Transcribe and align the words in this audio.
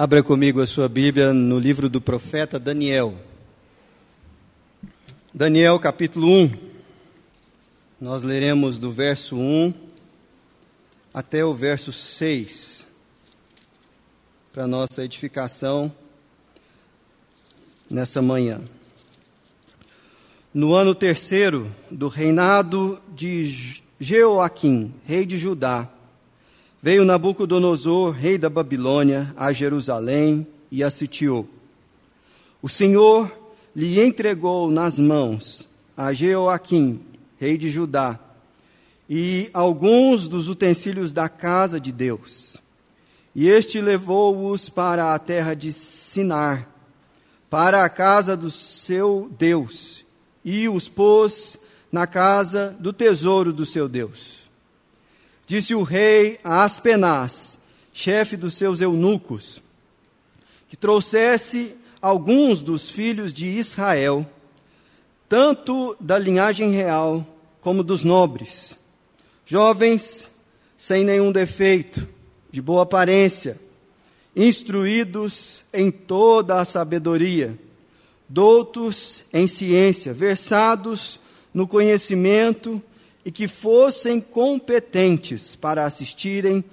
Abra 0.00 0.22
comigo 0.22 0.60
a 0.60 0.66
sua 0.68 0.88
Bíblia 0.88 1.32
no 1.32 1.58
livro 1.58 1.88
do 1.88 2.00
profeta 2.00 2.56
Daniel. 2.56 3.16
Daniel 5.34 5.76
capítulo 5.80 6.28
1. 6.28 6.56
Nós 8.00 8.22
leremos 8.22 8.78
do 8.78 8.92
verso 8.92 9.34
1 9.36 9.74
até 11.12 11.44
o 11.44 11.52
verso 11.52 11.92
6, 11.92 12.86
para 14.52 14.68
nossa 14.68 15.02
edificação 15.02 15.92
nessa 17.90 18.22
manhã. 18.22 18.60
No 20.54 20.74
ano 20.74 20.94
terceiro 20.94 21.74
do 21.90 22.06
reinado 22.06 23.02
de 23.08 23.82
Jeoaquim, 23.98 24.94
rei 25.04 25.26
de 25.26 25.36
Judá, 25.36 25.90
veio 26.80 27.04
Nabucodonosor, 27.04 28.12
rei 28.12 28.38
da 28.38 28.48
Babilônia, 28.48 29.32
a 29.36 29.52
Jerusalém 29.52 30.46
e 30.70 30.82
a 30.84 30.90
sitiou. 30.90 31.48
O 32.62 32.68
Senhor 32.68 33.30
lhe 33.74 34.00
entregou 34.00 34.70
nas 34.70 34.98
mãos 34.98 35.68
a 35.96 36.12
Jeoaquim, 36.12 37.00
rei 37.38 37.56
de 37.56 37.68
Judá, 37.68 38.18
e 39.08 39.48
alguns 39.52 40.28
dos 40.28 40.48
utensílios 40.48 41.12
da 41.12 41.28
casa 41.28 41.80
de 41.80 41.90
Deus. 41.90 42.56
E 43.34 43.48
este 43.48 43.80
levou-os 43.80 44.68
para 44.68 45.14
a 45.14 45.18
terra 45.18 45.54
de 45.54 45.72
Sinar, 45.72 46.68
para 47.48 47.84
a 47.84 47.88
casa 47.88 48.36
do 48.36 48.50
seu 48.50 49.30
Deus, 49.38 50.04
e 50.44 50.68
os 50.68 50.88
pôs 50.88 51.58
na 51.90 52.06
casa 52.06 52.76
do 52.78 52.92
tesouro 52.92 53.52
do 53.52 53.64
seu 53.64 53.88
Deus. 53.88 54.37
Disse 55.48 55.74
o 55.74 55.82
rei 55.82 56.38
a 56.44 56.62
Aspenaz, 56.62 57.58
chefe 57.90 58.36
dos 58.36 58.52
seus 58.52 58.82
eunucos, 58.82 59.62
que 60.68 60.76
trouxesse 60.76 61.74
alguns 62.02 62.60
dos 62.60 62.90
filhos 62.90 63.32
de 63.32 63.48
Israel, 63.48 64.30
tanto 65.26 65.96
da 65.98 66.18
linhagem 66.18 66.70
real 66.72 67.26
como 67.62 67.82
dos 67.82 68.04
nobres, 68.04 68.76
jovens 69.46 70.30
sem 70.76 71.02
nenhum 71.02 71.32
defeito, 71.32 72.06
de 72.50 72.60
boa 72.60 72.82
aparência, 72.82 73.58
instruídos 74.36 75.64
em 75.72 75.90
toda 75.90 76.60
a 76.60 76.64
sabedoria, 76.66 77.58
doutos 78.28 79.24
em 79.32 79.48
ciência, 79.48 80.12
versados 80.12 81.18
no 81.54 81.66
conhecimento 81.66 82.82
e 83.28 83.30
que 83.30 83.46
fossem 83.46 84.22
competentes 84.22 85.54
para 85.54 85.84
assistirem 85.84 86.64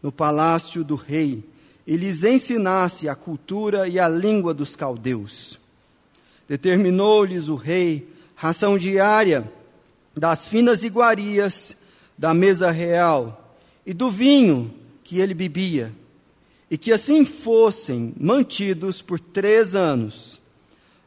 no 0.00 0.12
palácio 0.12 0.84
do 0.84 0.94
rei 0.94 1.42
e 1.84 1.96
lhes 1.96 2.22
ensinasse 2.22 3.08
a 3.08 3.16
cultura 3.16 3.88
e 3.88 3.98
a 3.98 4.08
língua 4.08 4.54
dos 4.54 4.76
caldeus. 4.76 5.58
Determinou-lhes 6.48 7.48
o 7.48 7.56
rei 7.56 8.08
ração 8.36 8.78
diária 8.78 9.52
das 10.16 10.46
finas 10.46 10.84
iguarias 10.84 11.76
da 12.16 12.32
mesa 12.32 12.70
real 12.70 13.56
e 13.84 13.92
do 13.92 14.08
vinho 14.08 14.72
que 15.02 15.18
ele 15.18 15.34
bebia, 15.34 15.92
e 16.70 16.78
que 16.78 16.92
assim 16.92 17.24
fossem 17.24 18.14
mantidos 18.16 19.02
por 19.02 19.18
três 19.18 19.74
anos, 19.74 20.40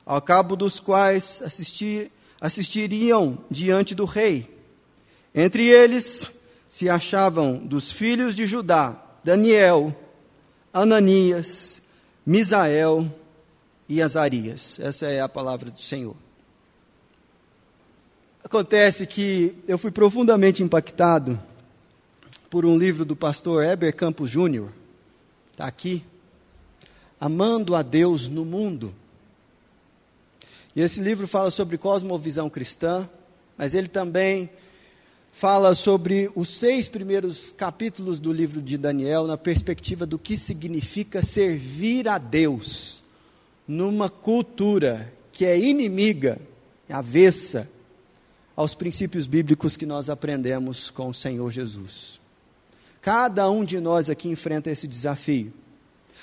ao 0.06 0.22
cabo 0.22 0.58
dos 0.58 0.82
quais 0.82 1.42
assistir, 1.42 2.12
assistiriam 2.42 3.38
diante 3.50 3.96
do 3.96 4.04
rei. 4.04 4.57
Entre 5.40 5.68
eles 5.68 6.32
se 6.68 6.90
achavam 6.90 7.58
dos 7.58 7.92
filhos 7.92 8.36
de 8.36 8.48
Judá 8.48 9.00
Daniel, 9.24 9.96
Ananias, 10.74 11.80
Misael 12.26 13.08
e 13.88 14.02
Azarias. 14.02 14.80
Essa 14.80 15.06
é 15.06 15.22
a 15.22 15.30
palavra 15.30 15.70
do 15.70 15.80
Senhor. 15.80 16.16
Acontece 18.44 19.06
que 19.06 19.56
eu 19.68 19.78
fui 19.78 19.92
profundamente 19.92 20.64
impactado 20.64 21.40
por 22.50 22.66
um 22.66 22.76
livro 22.76 23.06
do 23.06 23.16
pastor 23.16 23.64
Heber 23.64 23.96
Campos 23.96 24.32
Júnior, 24.32 24.72
está 25.52 25.68
aqui, 25.68 26.04
Amando 27.20 27.76
a 27.76 27.84
Deus 27.84 28.28
no 28.28 28.44
Mundo. 28.44 28.92
E 30.76 30.82
esse 30.82 31.00
livro 31.00 31.28
fala 31.28 31.52
sobre 31.52 31.78
cosmovisão 31.78 32.50
cristã, 32.50 33.08
mas 33.56 33.76
ele 33.76 33.88
também 33.88 34.50
fala 35.38 35.76
sobre 35.76 36.32
os 36.36 36.50
seis 36.50 36.88
primeiros 36.88 37.54
capítulos 37.56 38.20
do 38.20 38.34
livro 38.34 38.60
de 38.60 38.76
Daniel 38.76 39.28
na 39.28 39.38
perspectiva 39.38 40.04
do 40.04 40.18
que 40.18 40.36
significa 40.36 41.22
servir 41.22 42.08
a 42.08 42.18
Deus 42.18 43.04
numa 43.68 44.10
cultura 44.10 45.14
que 45.32 45.46
é 45.46 45.56
inimiga, 45.56 46.40
avessa 46.90 47.70
aos 48.56 48.74
princípios 48.74 49.28
bíblicos 49.28 49.78
que 49.78 49.86
nós 49.86 50.10
aprendemos 50.10 50.90
com 50.90 51.10
o 51.10 51.14
Senhor 51.14 51.52
Jesus. 51.52 52.20
Cada 53.00 53.48
um 53.48 53.64
de 53.64 53.80
nós 53.80 54.10
aqui 54.10 54.30
enfrenta 54.30 54.72
esse 54.72 54.88
desafio. 54.88 55.54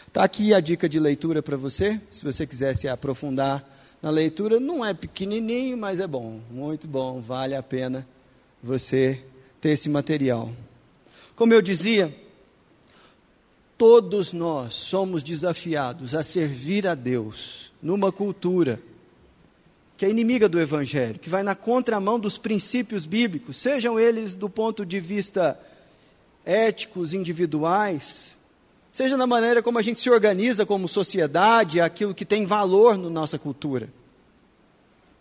Está 0.08 0.24
aqui 0.24 0.52
a 0.52 0.58
dica 0.58 0.88
de 0.88 0.98
leitura 0.98 1.40
para 1.40 1.56
você, 1.56 2.00
se 2.10 2.24
você 2.24 2.48
quiser 2.48 2.74
se 2.74 2.88
aprofundar 2.88 3.64
na 4.02 4.10
leitura. 4.10 4.58
Não 4.58 4.84
é 4.84 4.92
pequenininho, 4.92 5.76
mas 5.76 6.00
é 6.00 6.06
bom, 6.08 6.40
muito 6.50 6.88
bom, 6.88 7.20
vale 7.20 7.54
a 7.54 7.62
pena 7.62 8.04
você 8.64 9.22
ter 9.60 9.70
esse 9.70 9.90
material. 9.90 10.50
Como 11.36 11.52
eu 11.52 11.60
dizia, 11.60 12.16
todos 13.76 14.32
nós 14.32 14.72
somos 14.72 15.22
desafiados 15.22 16.14
a 16.14 16.22
servir 16.22 16.86
a 16.86 16.94
Deus 16.94 17.70
numa 17.82 18.10
cultura 18.10 18.80
que 19.98 20.06
é 20.06 20.08
inimiga 20.08 20.48
do 20.48 20.58
Evangelho, 20.58 21.18
que 21.18 21.28
vai 21.28 21.42
na 21.42 21.54
contramão 21.54 22.18
dos 22.18 22.38
princípios 22.38 23.04
bíblicos, 23.04 23.58
sejam 23.58 24.00
eles 24.00 24.34
do 24.34 24.48
ponto 24.48 24.84
de 24.86 24.98
vista 24.98 25.60
éticos, 26.42 27.12
individuais, 27.12 28.34
seja 28.90 29.16
na 29.16 29.26
maneira 29.26 29.62
como 29.62 29.78
a 29.78 29.82
gente 29.82 30.00
se 30.00 30.08
organiza 30.08 30.64
como 30.64 30.88
sociedade, 30.88 31.82
aquilo 31.82 32.14
que 32.14 32.24
tem 32.24 32.46
valor 32.46 32.96
na 32.96 33.10
nossa 33.10 33.38
cultura. 33.38 33.90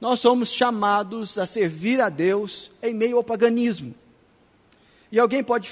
Nós 0.03 0.19
somos 0.19 0.49
chamados 0.49 1.37
a 1.37 1.45
servir 1.45 2.01
a 2.01 2.09
Deus 2.09 2.69
em 2.81 2.93
meio 2.93 3.15
ao 3.15 3.23
paganismo. 3.23 3.95
E 5.09 5.17
alguém 5.17 5.41
pode 5.41 5.69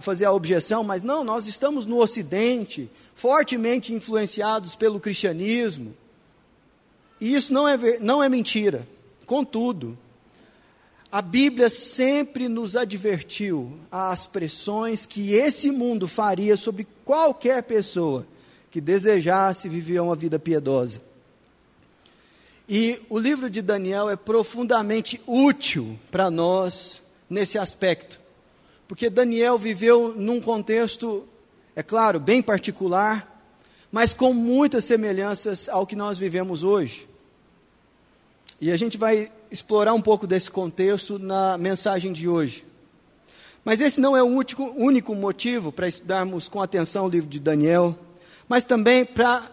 fazer 0.00 0.24
a 0.24 0.32
objeção, 0.32 0.82
mas 0.82 1.02
não, 1.02 1.22
nós 1.22 1.46
estamos 1.46 1.84
no 1.84 1.98
Ocidente, 1.98 2.90
fortemente 3.14 3.92
influenciados 3.92 4.74
pelo 4.74 4.98
cristianismo. 4.98 5.94
E 7.20 7.34
isso 7.34 7.52
não 7.52 7.68
é, 7.68 7.98
não 8.00 8.22
é 8.22 8.30
mentira. 8.30 8.88
Contudo, 9.26 9.98
a 11.12 11.20
Bíblia 11.20 11.68
sempre 11.68 12.48
nos 12.48 12.76
advertiu 12.76 13.78
às 13.92 14.24
pressões 14.24 15.04
que 15.04 15.34
esse 15.34 15.70
mundo 15.70 16.08
faria 16.08 16.56
sobre 16.56 16.88
qualquer 17.04 17.62
pessoa 17.64 18.26
que 18.70 18.80
desejasse 18.80 19.68
viver 19.68 20.00
uma 20.00 20.16
vida 20.16 20.38
piedosa. 20.38 21.02
E 22.68 23.00
o 23.08 23.18
livro 23.18 23.48
de 23.48 23.62
Daniel 23.62 24.10
é 24.10 24.16
profundamente 24.16 25.20
útil 25.26 25.98
para 26.10 26.30
nós 26.30 27.00
nesse 27.30 27.58
aspecto, 27.58 28.20
porque 28.88 29.08
Daniel 29.08 29.56
viveu 29.56 30.14
num 30.16 30.40
contexto, 30.40 31.26
é 31.76 31.82
claro, 31.82 32.18
bem 32.18 32.42
particular, 32.42 33.36
mas 33.90 34.12
com 34.12 34.32
muitas 34.32 34.84
semelhanças 34.84 35.68
ao 35.68 35.86
que 35.86 35.94
nós 35.94 36.18
vivemos 36.18 36.64
hoje. 36.64 37.08
E 38.60 38.72
a 38.72 38.76
gente 38.76 38.96
vai 38.96 39.30
explorar 39.50 39.94
um 39.94 40.02
pouco 40.02 40.26
desse 40.26 40.50
contexto 40.50 41.18
na 41.18 41.56
mensagem 41.56 42.12
de 42.12 42.28
hoje. 42.28 42.64
Mas 43.64 43.80
esse 43.80 44.00
não 44.00 44.16
é 44.16 44.22
o 44.22 44.26
único, 44.26 44.64
único 44.76 45.14
motivo 45.14 45.70
para 45.70 45.88
estudarmos 45.88 46.48
com 46.48 46.62
atenção 46.62 47.06
o 47.06 47.08
livro 47.08 47.28
de 47.28 47.38
Daniel, 47.38 47.96
mas 48.48 48.64
também 48.64 49.04
para, 49.04 49.50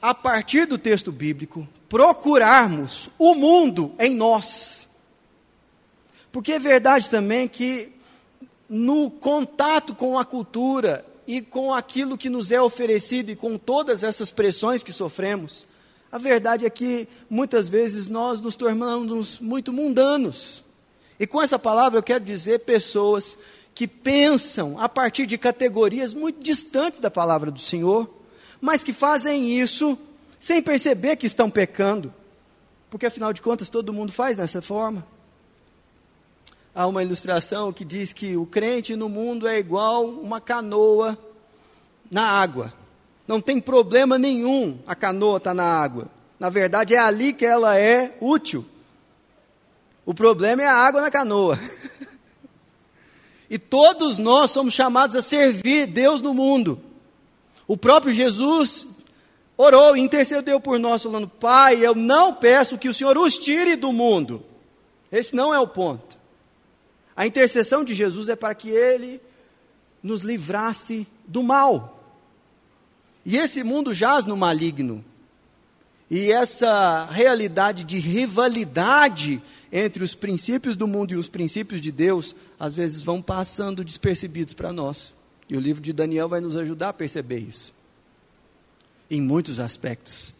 a 0.00 0.14
partir 0.14 0.66
do 0.66 0.78
texto 0.78 1.10
bíblico, 1.10 1.66
procurarmos 1.88 3.10
o 3.18 3.34
mundo 3.34 3.92
em 3.98 4.14
nós. 4.14 4.86
Porque 6.30 6.52
é 6.52 6.58
verdade 6.58 7.08
também 7.08 7.48
que 7.48 7.92
no 8.68 9.10
contato 9.10 9.94
com 9.94 10.18
a 10.18 10.24
cultura 10.24 11.04
e 11.26 11.40
com 11.40 11.72
aquilo 11.72 12.18
que 12.18 12.28
nos 12.28 12.52
é 12.52 12.60
oferecido 12.60 13.30
e 13.30 13.36
com 13.36 13.58
todas 13.58 14.02
essas 14.02 14.30
pressões 14.30 14.82
que 14.82 14.92
sofremos, 14.92 15.66
a 16.10 16.18
verdade 16.18 16.64
é 16.64 16.70
que 16.70 17.08
muitas 17.28 17.68
vezes 17.68 18.06
nós 18.06 18.40
nos 18.40 18.56
tornamos 18.56 19.38
muito 19.40 19.72
mundanos. 19.72 20.64
E 21.18 21.26
com 21.26 21.42
essa 21.42 21.58
palavra 21.58 21.98
eu 21.98 22.02
quero 22.02 22.24
dizer 22.24 22.60
pessoas 22.60 23.38
que 23.74 23.86
pensam 23.86 24.78
a 24.78 24.88
partir 24.88 25.26
de 25.26 25.36
categorias 25.36 26.14
muito 26.14 26.42
distantes 26.42 27.00
da 27.00 27.10
palavra 27.10 27.50
do 27.50 27.60
Senhor, 27.60 28.08
mas 28.60 28.82
que 28.82 28.92
fazem 28.92 29.58
isso 29.60 29.98
sem 30.38 30.62
perceber 30.62 31.16
que 31.16 31.26
estão 31.26 31.50
pecando, 31.50 32.12
porque 32.90 33.06
afinal 33.06 33.32
de 33.32 33.42
contas 33.42 33.68
todo 33.68 33.92
mundo 33.92 34.12
faz 34.12 34.36
dessa 34.36 34.62
forma. 34.62 35.06
Há 36.74 36.86
uma 36.86 37.02
ilustração 37.02 37.72
que 37.72 37.84
diz 37.84 38.12
que 38.12 38.36
o 38.36 38.46
crente 38.46 38.94
no 38.94 39.08
mundo 39.08 39.48
é 39.48 39.58
igual 39.58 40.06
uma 40.06 40.40
canoa 40.40 41.18
na 42.10 42.22
água. 42.22 42.72
Não 43.26 43.40
tem 43.40 43.60
problema 43.60 44.16
nenhum 44.16 44.78
a 44.86 44.94
canoa 44.94 45.38
estar 45.38 45.50
tá 45.50 45.54
na 45.54 45.64
água. 45.64 46.08
Na 46.38 46.48
verdade, 46.48 46.94
é 46.94 46.98
ali 46.98 47.32
que 47.32 47.44
ela 47.44 47.76
é 47.76 48.16
útil. 48.20 48.64
O 50.06 50.14
problema 50.14 50.62
é 50.62 50.66
a 50.66 50.74
água 50.74 51.00
na 51.00 51.10
canoa. 51.10 51.58
e 53.50 53.58
todos 53.58 54.18
nós 54.18 54.52
somos 54.52 54.72
chamados 54.72 55.16
a 55.16 55.20
servir 55.20 55.86
Deus 55.86 56.20
no 56.20 56.32
mundo. 56.32 56.80
O 57.68 57.76
próprio 57.76 58.12
Jesus 58.12 58.86
orou 59.58 59.94
e 59.94 60.00
intercedeu 60.00 60.58
por 60.58 60.78
nós, 60.78 61.02
falando: 61.02 61.28
Pai, 61.28 61.84
eu 61.84 61.94
não 61.94 62.34
peço 62.34 62.78
que 62.78 62.88
o 62.88 62.94
Senhor 62.94 63.16
os 63.18 63.36
tire 63.36 63.76
do 63.76 63.92
mundo. 63.92 64.42
Esse 65.12 65.36
não 65.36 65.52
é 65.52 65.60
o 65.60 65.68
ponto. 65.68 66.18
A 67.14 67.26
intercessão 67.26 67.84
de 67.84 67.92
Jesus 67.92 68.28
é 68.30 68.36
para 68.36 68.54
que 68.54 68.70
ele 68.70 69.20
nos 70.02 70.22
livrasse 70.22 71.06
do 71.26 71.42
mal. 71.42 72.16
E 73.24 73.36
esse 73.36 73.62
mundo 73.62 73.92
jaz 73.92 74.24
no 74.24 74.36
maligno. 74.36 75.04
E 76.10 76.32
essa 76.32 77.04
realidade 77.10 77.84
de 77.84 77.98
rivalidade 77.98 79.42
entre 79.70 80.02
os 80.02 80.14
princípios 80.14 80.74
do 80.74 80.88
mundo 80.88 81.12
e 81.12 81.16
os 81.16 81.28
princípios 81.28 81.82
de 81.82 81.92
Deus, 81.92 82.34
às 82.58 82.74
vezes 82.74 83.02
vão 83.02 83.20
passando 83.20 83.84
despercebidos 83.84 84.54
para 84.54 84.72
nós. 84.72 85.12
E 85.48 85.56
o 85.56 85.60
livro 85.60 85.82
de 85.82 85.92
Daniel 85.92 86.28
vai 86.28 86.40
nos 86.40 86.56
ajudar 86.56 86.90
a 86.90 86.92
perceber 86.92 87.38
isso. 87.38 87.74
Em 89.10 89.20
muitos 89.20 89.58
aspectos. 89.58 90.34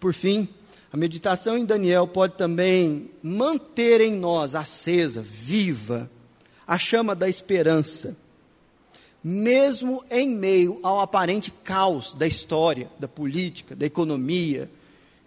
Por 0.00 0.14
fim, 0.14 0.48
a 0.92 0.96
meditação 0.96 1.58
em 1.58 1.64
Daniel 1.64 2.06
pode 2.06 2.36
também 2.36 3.10
manter 3.22 4.00
em 4.00 4.14
nós 4.16 4.54
acesa, 4.54 5.22
viva, 5.22 6.10
a 6.66 6.78
chama 6.78 7.14
da 7.14 7.28
esperança, 7.28 8.16
mesmo 9.22 10.04
em 10.10 10.28
meio 10.28 10.78
ao 10.82 11.00
aparente 11.00 11.50
caos 11.50 12.14
da 12.14 12.26
história, 12.26 12.90
da 12.98 13.08
política, 13.08 13.74
da 13.74 13.84
economia, 13.86 14.70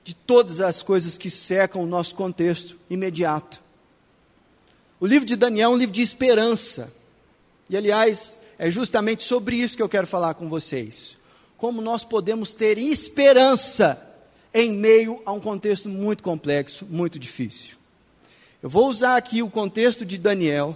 de 0.03 0.15
todas 0.15 0.61
as 0.61 0.81
coisas 0.81 1.17
que 1.17 1.29
cercam 1.29 1.83
o 1.83 1.87
nosso 1.87 2.15
contexto 2.15 2.77
imediato. 2.89 3.61
O 4.99 5.05
livro 5.05 5.27
de 5.27 5.35
Daniel 5.35 5.71
é 5.71 5.73
um 5.73 5.77
livro 5.77 5.93
de 5.93 6.01
esperança. 6.01 6.93
E, 7.69 7.75
aliás, 7.75 8.37
é 8.59 8.71
justamente 8.71 9.23
sobre 9.23 9.55
isso 9.57 9.75
que 9.77 9.83
eu 9.83 9.89
quero 9.89 10.07
falar 10.07 10.33
com 10.33 10.49
vocês. 10.49 11.17
Como 11.57 11.81
nós 11.81 12.03
podemos 12.03 12.53
ter 12.53 12.77
esperança 12.77 14.01
em 14.53 14.71
meio 14.71 15.21
a 15.25 15.31
um 15.31 15.39
contexto 15.39 15.89
muito 15.89 16.23
complexo, 16.23 16.85
muito 16.89 17.19
difícil. 17.19 17.77
Eu 18.61 18.69
vou 18.69 18.87
usar 18.87 19.15
aqui 19.15 19.43
o 19.43 19.49
contexto 19.49 20.05
de 20.05 20.17
Daniel 20.17 20.75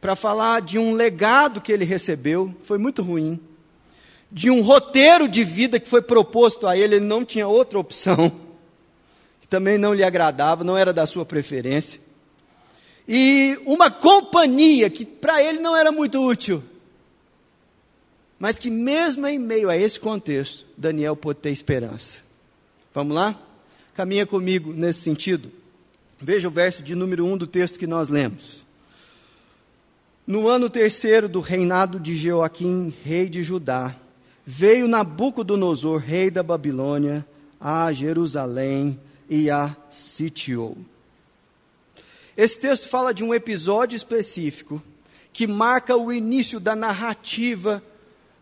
para 0.00 0.14
falar 0.14 0.62
de 0.62 0.78
um 0.78 0.92
legado 0.92 1.60
que 1.60 1.72
ele 1.72 1.84
recebeu, 1.84 2.54
foi 2.62 2.78
muito 2.78 3.02
ruim, 3.02 3.40
de 4.30 4.50
um 4.50 4.62
roteiro 4.62 5.28
de 5.28 5.42
vida 5.42 5.80
que 5.80 5.88
foi 5.88 6.02
proposto 6.02 6.66
a 6.66 6.76
ele, 6.76 6.96
ele 6.96 7.04
não 7.04 7.24
tinha 7.24 7.48
outra 7.48 7.78
opção 7.78 8.30
que 9.40 9.48
também 9.48 9.78
não 9.78 9.94
lhe 9.94 10.04
agradava, 10.04 10.62
não 10.62 10.76
era 10.76 10.92
da 10.92 11.06
sua 11.06 11.24
preferência, 11.24 12.00
e 13.08 13.58
uma 13.64 13.90
companhia 13.90 14.90
que 14.90 15.04
para 15.04 15.42
ele 15.42 15.58
não 15.58 15.76
era 15.76 15.90
muito 15.90 16.20
útil, 16.24 16.62
mas 18.38 18.58
que 18.58 18.70
mesmo 18.70 19.26
em 19.26 19.38
meio 19.38 19.70
a 19.70 19.76
esse 19.76 19.98
contexto, 19.98 20.66
Daniel 20.76 21.16
pôde 21.16 21.40
ter 21.40 21.50
esperança. 21.50 22.20
Vamos 22.92 23.14
lá? 23.14 23.40
Caminha 23.94 24.26
comigo 24.26 24.72
nesse 24.72 25.00
sentido. 25.00 25.50
Veja 26.20 26.48
o 26.48 26.50
verso 26.50 26.82
de 26.82 26.94
número 26.94 27.24
1 27.24 27.32
um 27.32 27.36
do 27.36 27.46
texto 27.46 27.78
que 27.78 27.86
nós 27.86 28.08
lemos. 28.08 28.64
No 30.26 30.48
ano 30.48 30.68
terceiro 30.68 31.28
do 31.28 31.40
reinado 31.40 32.00
de 32.00 32.16
Joaquim, 32.16 32.92
rei 33.04 33.28
de 33.28 33.42
Judá, 33.42 33.94
veio 34.44 34.88
Nabucodonosor, 34.88 35.98
rei 35.98 36.30
da 36.30 36.42
Babilônia, 36.42 37.26
a 37.60 37.92
Jerusalém 37.92 38.98
e 39.28 39.50
a 39.50 39.76
sitiou. 39.88 40.76
Esse 42.36 42.58
texto 42.58 42.88
fala 42.88 43.14
de 43.14 43.24
um 43.24 43.32
episódio 43.32 43.96
específico 43.96 44.82
que 45.32 45.46
marca 45.46 45.96
o 45.96 46.12
início 46.12 46.60
da 46.60 46.76
narrativa 46.76 47.82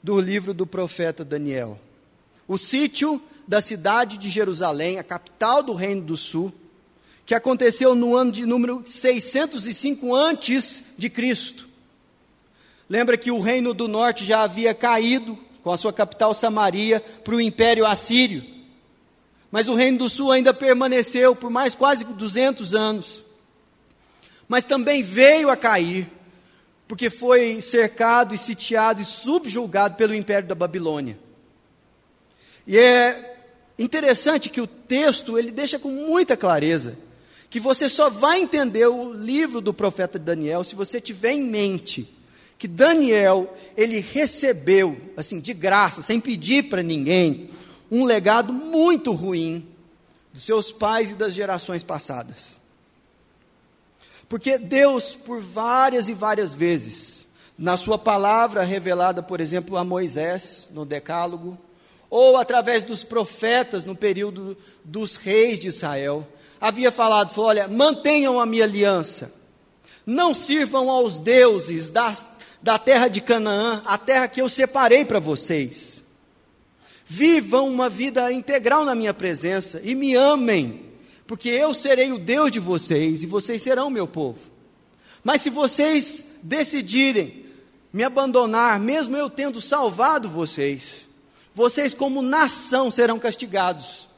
do 0.04 0.20
livro 0.20 0.54
do 0.54 0.64
profeta 0.64 1.24
Daniel. 1.24 1.80
O 2.46 2.56
sítio 2.56 3.20
da 3.48 3.60
cidade 3.60 4.16
de 4.18 4.28
Jerusalém, 4.28 5.00
a 5.00 5.02
capital 5.02 5.64
do 5.64 5.74
Reino 5.74 6.02
do 6.02 6.16
Sul, 6.16 6.52
que 7.26 7.34
aconteceu 7.34 7.96
no 7.96 8.14
ano 8.14 8.30
de 8.30 8.46
número 8.46 8.84
605 8.86 10.14
antes 10.14 10.84
de 10.96 11.10
Cristo. 11.10 11.66
Lembra 12.88 13.16
que 13.16 13.32
o 13.32 13.40
Reino 13.40 13.74
do 13.74 13.88
Norte 13.88 14.24
já 14.24 14.42
havia 14.42 14.72
caído 14.72 15.36
com 15.62 15.72
a 15.72 15.76
sua 15.76 15.92
capital 15.92 16.32
Samaria 16.34 17.00
para 17.00 17.34
o 17.34 17.40
Império 17.40 17.84
Assírio 17.84 18.54
mas 19.54 19.68
o 19.68 19.74
Reino 19.76 19.98
do 19.98 20.10
Sul 20.10 20.32
ainda 20.32 20.52
permaneceu 20.52 21.36
por 21.36 21.48
mais 21.48 21.76
quase 21.76 22.04
200 22.04 22.74
anos. 22.74 23.24
Mas 24.48 24.64
também 24.64 25.00
veio 25.00 25.48
a 25.48 25.56
cair, 25.56 26.10
porque 26.94 27.10
foi 27.10 27.60
cercado 27.60 28.36
e 28.36 28.38
sitiado 28.38 29.02
e 29.02 29.04
subjugado 29.04 29.96
pelo 29.96 30.14
Império 30.14 30.46
da 30.46 30.54
Babilônia. 30.54 31.18
E 32.64 32.78
é 32.78 33.36
interessante 33.76 34.48
que 34.48 34.60
o 34.60 34.66
texto 34.68 35.36
ele 35.36 35.50
deixa 35.50 35.76
com 35.76 35.88
muita 35.88 36.36
clareza 36.36 36.96
que 37.50 37.58
você 37.58 37.88
só 37.88 38.08
vai 38.08 38.40
entender 38.40 38.86
o 38.86 39.12
livro 39.12 39.60
do 39.60 39.74
profeta 39.74 40.20
Daniel 40.20 40.62
se 40.62 40.76
você 40.76 41.00
tiver 41.00 41.32
em 41.32 41.42
mente 41.42 42.08
que 42.56 42.68
Daniel 42.68 43.52
ele 43.76 43.98
recebeu 43.98 44.96
assim 45.16 45.40
de 45.40 45.52
graça, 45.52 46.00
sem 46.00 46.20
pedir 46.20 46.68
para 46.68 46.80
ninguém, 46.80 47.50
um 47.90 48.04
legado 48.04 48.52
muito 48.52 49.10
ruim 49.10 49.66
dos 50.32 50.44
seus 50.44 50.70
pais 50.70 51.10
e 51.10 51.16
das 51.16 51.34
gerações 51.34 51.82
passadas. 51.82 52.53
Porque 54.28 54.58
Deus, 54.58 55.14
por 55.14 55.40
várias 55.40 56.08
e 56.08 56.14
várias 56.14 56.54
vezes, 56.54 57.26
na 57.58 57.76
sua 57.76 57.98
palavra 57.98 58.62
revelada, 58.62 59.22
por 59.22 59.40
exemplo, 59.40 59.76
a 59.76 59.84
Moisés, 59.84 60.68
no 60.72 60.84
Decálogo, 60.84 61.58
ou 62.10 62.36
através 62.36 62.84
dos 62.84 63.02
profetas 63.02 63.84
no 63.84 63.94
período 63.94 64.56
dos 64.84 65.16
reis 65.16 65.58
de 65.58 65.68
Israel, 65.68 66.26
havia 66.60 66.90
falado: 66.90 67.30
falou, 67.30 67.50
olha, 67.50 67.68
mantenham 67.68 68.40
a 68.40 68.46
minha 68.46 68.64
aliança, 68.64 69.32
não 70.06 70.32
sirvam 70.32 70.90
aos 70.90 71.18
deuses 71.18 71.90
das, 71.90 72.26
da 72.62 72.78
terra 72.78 73.08
de 73.08 73.20
Canaã, 73.20 73.82
a 73.84 73.98
terra 73.98 74.28
que 74.28 74.40
eu 74.40 74.48
separei 74.48 75.04
para 75.04 75.20
vocês. 75.20 76.02
Vivam 77.06 77.68
uma 77.68 77.88
vida 77.88 78.32
integral 78.32 78.84
na 78.84 78.94
minha 78.94 79.12
presença 79.12 79.80
e 79.84 79.94
me 79.94 80.14
amem, 80.14 80.93
porque 81.26 81.48
eu 81.48 81.72
serei 81.72 82.12
o 82.12 82.18
Deus 82.18 82.52
de 82.52 82.60
vocês 82.60 83.22
e 83.22 83.26
vocês 83.26 83.62
serão 83.62 83.90
meu 83.90 84.06
povo. 84.06 84.38
Mas 85.22 85.40
se 85.40 85.50
vocês 85.50 86.24
decidirem 86.42 87.46
me 87.92 88.02
abandonar, 88.02 88.78
mesmo 88.78 89.16
eu 89.16 89.30
tendo 89.30 89.60
salvado 89.60 90.28
vocês, 90.28 91.06
vocês, 91.54 91.94
como 91.94 92.20
nação, 92.20 92.90
serão 92.90 93.18
castigados. 93.18 94.08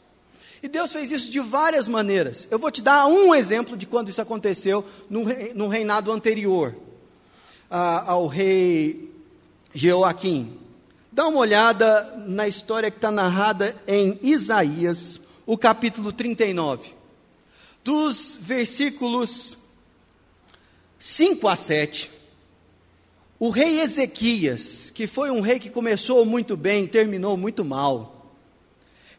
E 0.62 0.68
Deus 0.68 0.90
fez 0.90 1.12
isso 1.12 1.30
de 1.30 1.38
várias 1.38 1.86
maneiras. 1.86 2.48
Eu 2.50 2.58
vou 2.58 2.70
te 2.70 2.82
dar 2.82 3.06
um 3.06 3.34
exemplo 3.34 3.76
de 3.76 3.86
quando 3.86 4.08
isso 4.08 4.20
aconteceu 4.20 4.84
no, 5.08 5.68
reinado 5.68 6.10
anterior 6.10 6.74
ao 7.70 8.26
rei 8.26 9.12
Joaquim. 9.72 10.58
Dá 11.12 11.28
uma 11.28 11.38
olhada 11.38 12.14
na 12.26 12.48
história 12.48 12.90
que 12.90 12.96
está 12.96 13.10
narrada 13.10 13.76
em 13.86 14.18
Isaías, 14.22 15.20
o 15.44 15.56
capítulo 15.56 16.12
39. 16.12 16.95
Dos 17.86 18.36
versículos 18.40 19.56
5 20.98 21.46
a 21.46 21.54
7, 21.54 22.10
o 23.38 23.48
rei 23.48 23.78
Ezequias, 23.78 24.90
que 24.90 25.06
foi 25.06 25.30
um 25.30 25.40
rei 25.40 25.60
que 25.60 25.70
começou 25.70 26.24
muito 26.24 26.56
bem 26.56 26.88
terminou 26.88 27.36
muito 27.36 27.64
mal, 27.64 28.34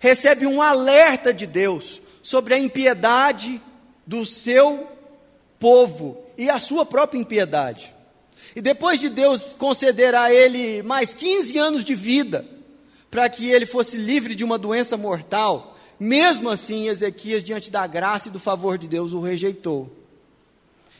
recebe 0.01 0.45
um 0.45 0.61
alerta 0.61 1.33
de 1.33 1.47
Deus 1.47 2.01
sobre 2.21 2.55
a 2.55 2.59
impiedade 2.59 3.61
do 4.05 4.25
seu 4.25 4.85
povo 5.57 6.21
e 6.37 6.49
a 6.49 6.59
sua 6.59 6.85
própria 6.85 7.19
impiedade. 7.19 7.95
E 8.53 8.59
depois 8.59 8.99
de 8.99 9.07
Deus 9.07 9.55
conceder 9.57 10.13
a 10.13 10.29
ele 10.29 10.83
mais 10.83 11.13
15 11.13 11.57
anos 11.57 11.85
de 11.85 11.95
vida, 11.95 12.45
para 13.09 13.29
que 13.29 13.49
ele 13.49 13.65
fosse 13.65 13.95
livre 13.95 14.35
de 14.35 14.43
uma 14.43 14.57
doença 14.57 14.97
mortal, 14.97 15.76
mesmo 15.99 16.49
assim 16.49 16.87
Ezequias, 16.87 17.43
diante 17.43 17.71
da 17.71 17.85
graça 17.87 18.29
e 18.29 18.31
do 18.31 18.39
favor 18.39 18.77
de 18.77 18.87
Deus, 18.87 19.13
o 19.13 19.21
rejeitou. 19.21 19.91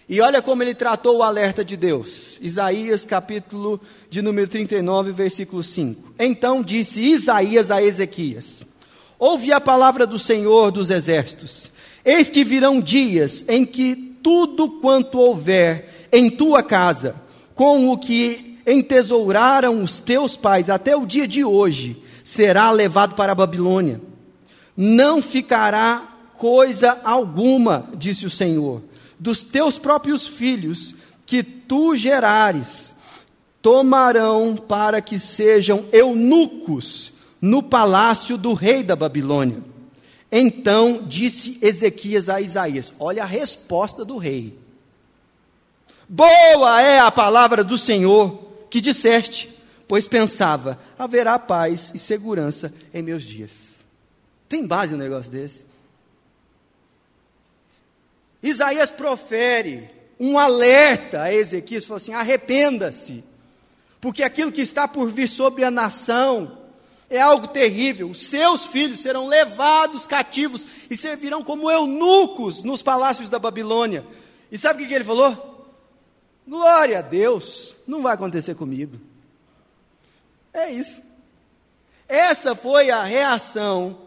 E 0.10 0.22
olha 0.22 0.42
como 0.42 0.63
ele 0.63 0.74
tratou 0.74 1.18
o 1.18 1.24
alerta 1.24 1.66
de 1.66 1.75
Deus. 1.75 2.38
Isaías, 2.42 3.04
capítulo 3.04 3.80
de 4.10 4.22
número 4.22 4.48
39, 4.48 5.12
versículo 5.12 5.62
5. 5.62 6.13
Então 6.18 6.63
disse 6.63 7.01
Isaías 7.01 7.70
a 7.72 7.84
Ezequias: 7.84 8.63
Ouve 9.20 9.51
a 9.51 9.60
palavra 9.60 10.08
do 10.08 10.18
Senhor 10.18 10.72
dos 10.72 10.92
exércitos. 10.92 11.70
Eis 12.06 12.30
que 12.30 12.46
virão 12.46 12.80
dias 12.80 13.44
em 13.50 13.66
que 13.66 13.96
tudo 14.24 14.80
quanto 14.80 15.20
houver 15.20 16.08
em 16.12 16.30
tua 16.30 16.63
casa, 16.63 17.16
com 17.54 17.89
o 17.89 17.98
que 17.98 18.58
entesouraram 18.66 19.82
os 19.82 20.00
teus 20.00 20.38
pais 20.38 20.70
até 20.70 20.96
o 20.96 21.06
dia 21.06 21.27
de 21.27 21.44
hoje, 21.44 22.01
será 22.24 22.72
levado 22.72 23.13
para 23.13 23.34
a 23.34 23.36
Babilônia. 23.36 24.07
Não 24.77 25.24
ficará 25.24 26.07
coisa 26.38 27.01
alguma, 27.03 27.89
disse 27.96 28.27
o 28.27 28.29
Senhor, 28.29 28.84
dos 29.19 29.41
teus 29.41 29.79
próprios 29.79 30.27
filhos 30.27 30.93
que 31.25 31.41
tu 31.41 31.96
gerares, 31.96 32.96
tomarão 33.60 34.55
para 34.55 35.01
que 35.01 35.19
sejam 35.19 35.86
eunucos 35.91 37.12
no 37.41 37.63
palácio 37.63 38.38
do 38.38 38.53
rei 38.53 38.84
da 38.84 38.96
Babilônia. 38.96 39.63
Então 40.31 41.03
disse 41.07 41.57
Ezequias 41.62 42.29
a 42.29 42.39
Isaías: 42.39 42.93
Olha 43.00 43.24
a 43.24 43.25
resposta 43.25 44.05
do 44.05 44.17
rei. 44.17 44.57
Boa 46.07 46.81
é 46.81 47.00
a 47.00 47.12
palavra 47.12 47.63
do 47.63 47.77
Senhor 47.77 48.48
que 48.69 48.79
disseste, 48.79 49.50
pois 49.88 50.07
pensava: 50.07 50.79
haverá 50.98 51.39
paz 51.39 51.91
e 51.96 52.00
segurança 52.00 52.74
em 52.93 53.01
meus 53.01 53.24
dias. 53.24 53.67
Tem 54.48 54.66
base 54.66 54.96
um 54.96 54.98
negócio 54.98 55.32
desse? 55.32 55.66
Isaías 58.42 58.89
profere 58.89 59.89
um 60.20 60.38
alerta 60.38 61.24
a 61.24 61.34
Ezequias, 61.34 61.86
falou 61.86 61.98
assim: 61.98 62.13
arrependa-se, 62.13 63.24
porque 64.00 64.24
aquilo 64.24 64.51
que 64.51 64.62
está 64.62 64.88
por 64.88 65.12
vir 65.12 65.27
sobre 65.27 65.63
a 65.63 65.72
nação 65.72 66.58
é 67.10 67.20
algo 67.20 67.48
terrível. 67.48 68.10
Os 68.10 68.27
seus 68.27 68.66
filhos 68.66 69.01
serão 69.01 69.27
levados 69.27 70.08
cativos 70.08 70.68
e 70.89 70.96
servirão 70.96 71.44
como 71.44 71.70
eunucos 71.70 72.63
nos 72.63 72.82
palácios 72.82 73.30
da 73.30 73.39
Babilônia. 73.39 74.06
E 74.51 74.58
sabe 74.58 74.84
o 74.84 74.88
que 74.88 74.94
ele 74.94 75.04
falou? 75.04 75.68
Glória 76.48 77.00
a 77.00 77.01
Deus, 77.01 77.75
não 77.86 78.01
vai 78.01 78.13
acontecer 78.13 78.56
comigo. 78.56 79.00
É 80.54 80.72
isso. 80.72 81.01
Essa 82.08 82.56
foi 82.56 82.89
a 82.89 83.04
reação 83.04 84.07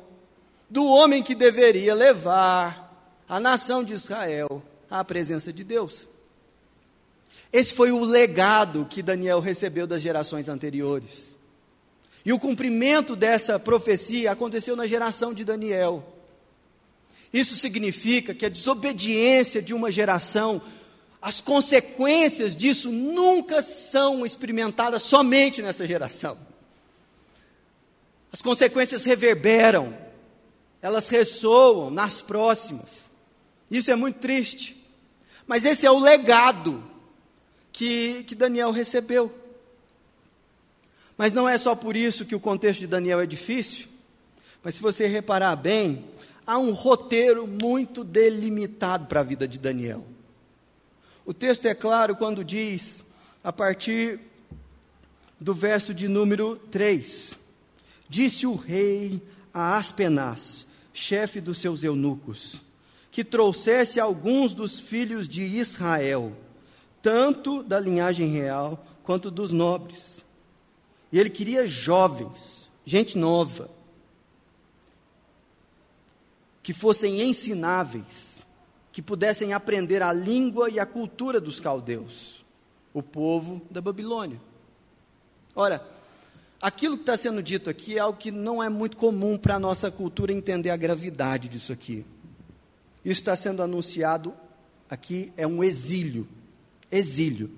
do 0.71 0.87
homem 0.87 1.23
que 1.23 1.35
deveria 1.35 1.95
levar 1.95 3.23
a 3.29 3.39
nação 3.39 3.85
de 3.85 3.93
Israel 3.93 4.63
à 4.91 5.05
presença 5.05 5.53
de 5.53 5.65
Deus. 5.65 6.09
Esse 7.53 7.75
foi 7.75 7.91
o 7.91 8.05
legado 8.05 8.87
que 8.89 9.03
Daniel 9.03 9.41
recebeu 9.41 9.87
das 9.87 10.01
gerações 10.01 10.49
anteriores. 10.49 11.35
E 12.25 12.33
o 12.33 12.39
cumprimento 12.39 13.17
dessa 13.17 13.59
profecia 13.59 14.31
aconteceu 14.31 14.77
na 14.77 14.87
geração 14.87 15.35
de 15.35 15.45
Daniel. 15.45 16.05
Isso 17.33 17.57
significa 17.57 18.33
que 18.33 18.47
a 18.47 18.49
desobediência 18.49 19.61
de 19.61 19.75
uma 19.75 19.91
geração 19.91 20.63
as 21.23 21.41
consequências 21.41 22.57
disso 22.57 22.91
nunca 22.91 23.61
são 23.61 24.25
experimentadas 24.25 25.03
somente 25.03 25.61
nessa 25.61 25.87
geração. 25.87 26.39
As 28.33 28.41
consequências 28.41 29.05
reverberam, 29.05 29.95
elas 30.83 31.09
ressoam 31.09 31.91
nas 31.91 32.21
próximas. 32.21 33.11
Isso 33.71 33.91
é 33.91 33.97
muito 33.97 34.19
triste. 34.19 34.77
Mas 35.47 35.65
esse 35.65 35.87
é 35.87 35.91
o 35.91 35.99
legado 35.99 36.83
que, 37.73 38.25
que 38.25 38.35
Daniel 38.35 38.71
recebeu. 38.71 39.35
Mas 41.17 41.33
não 41.33 41.49
é 41.49 41.59
só 41.59 41.75
por 41.75 41.97
isso 41.97 42.25
que 42.25 42.35
o 42.35 42.41
contexto 42.41 42.81
de 42.81 42.87
Daniel 42.87 43.21
é 43.21 43.27
difícil. 43.27 43.89
Mas 44.63 44.77
se 44.77 44.83
você 44.83 45.07
reparar 45.07 45.57
bem, 45.57 46.05
há 46.47 46.59
um 46.59 46.73
roteiro 46.73 47.47
muito 47.47 48.03
delimitado 48.03 49.07
para 49.07 49.21
a 49.21 49.25
vida 49.25 49.47
de 49.47 49.59
Daniel. 49.59 50.07
O 51.25 51.35
texto 51.35 51.67
é 51.67 51.75
claro 51.75 52.17
quando 52.17 52.45
diz, 52.45 53.05
a 53.45 53.53
partir 53.53 54.19
do 55.39 55.55
verso 55.55 55.95
de 55.95 56.09
número 56.09 56.57
3: 56.71 57.37
Disse 58.09 58.47
o 58.47 58.55
rei 58.55 59.23
a 59.53 59.77
Aspenaz, 59.77 60.67
chefe 60.93 61.41
dos 61.41 61.59
seus 61.59 61.85
eunucos, 61.85 62.61
que 63.11 63.25
trouxesse 63.25 63.99
alguns 63.99 64.53
dos 64.53 64.79
filhos 64.79 65.29
de 65.29 65.43
Israel, 65.43 66.37
tanto 67.03 67.63
da 67.63 67.79
linhagem 67.79 68.29
real 68.31 68.85
quanto 69.03 69.31
dos 69.31 69.51
nobres. 69.51 70.25
E 71.13 71.19
ele 71.19 71.31
queria 71.31 71.67
jovens, 71.67 72.71
gente 72.85 73.19
nova, 73.19 73.71
que 76.63 76.73
fossem 76.73 77.21
ensináveis, 77.23 78.47
que 78.93 79.03
pudessem 79.03 79.53
aprender 79.53 80.03
a 80.03 80.13
língua 80.13 80.71
e 80.71 80.79
a 80.79 80.87
cultura 80.87 81.41
dos 81.41 81.59
caldeus, 81.59 82.45
o 82.93 83.03
povo 83.03 83.61
da 83.71 83.81
Babilônia. 83.81 84.41
Ora, 85.55 85.85
aquilo 86.61 86.97
que 86.97 87.03
está 87.03 87.17
sendo 87.17 87.43
dito 87.43 87.71
aqui 87.71 87.97
é 87.97 88.01
algo 88.01 88.19
que 88.19 88.31
não 88.31 88.63
é 88.63 88.69
muito 88.69 88.97
comum 88.97 89.39
para 89.39 89.55
a 89.57 89.59
nossa 89.59 89.91
cultura 89.91 90.33
entender 90.33 90.71
a 90.71 90.77
gravidade 90.77 91.49
disso 91.49 91.73
aqui. 91.73 92.05
Isso 93.05 93.21
está 93.21 93.35
sendo 93.35 93.63
anunciado 93.63 94.35
aqui, 94.89 95.33
é 95.37 95.47
um 95.47 95.65
exílio. 95.65 96.29
Exílio. 96.91 97.51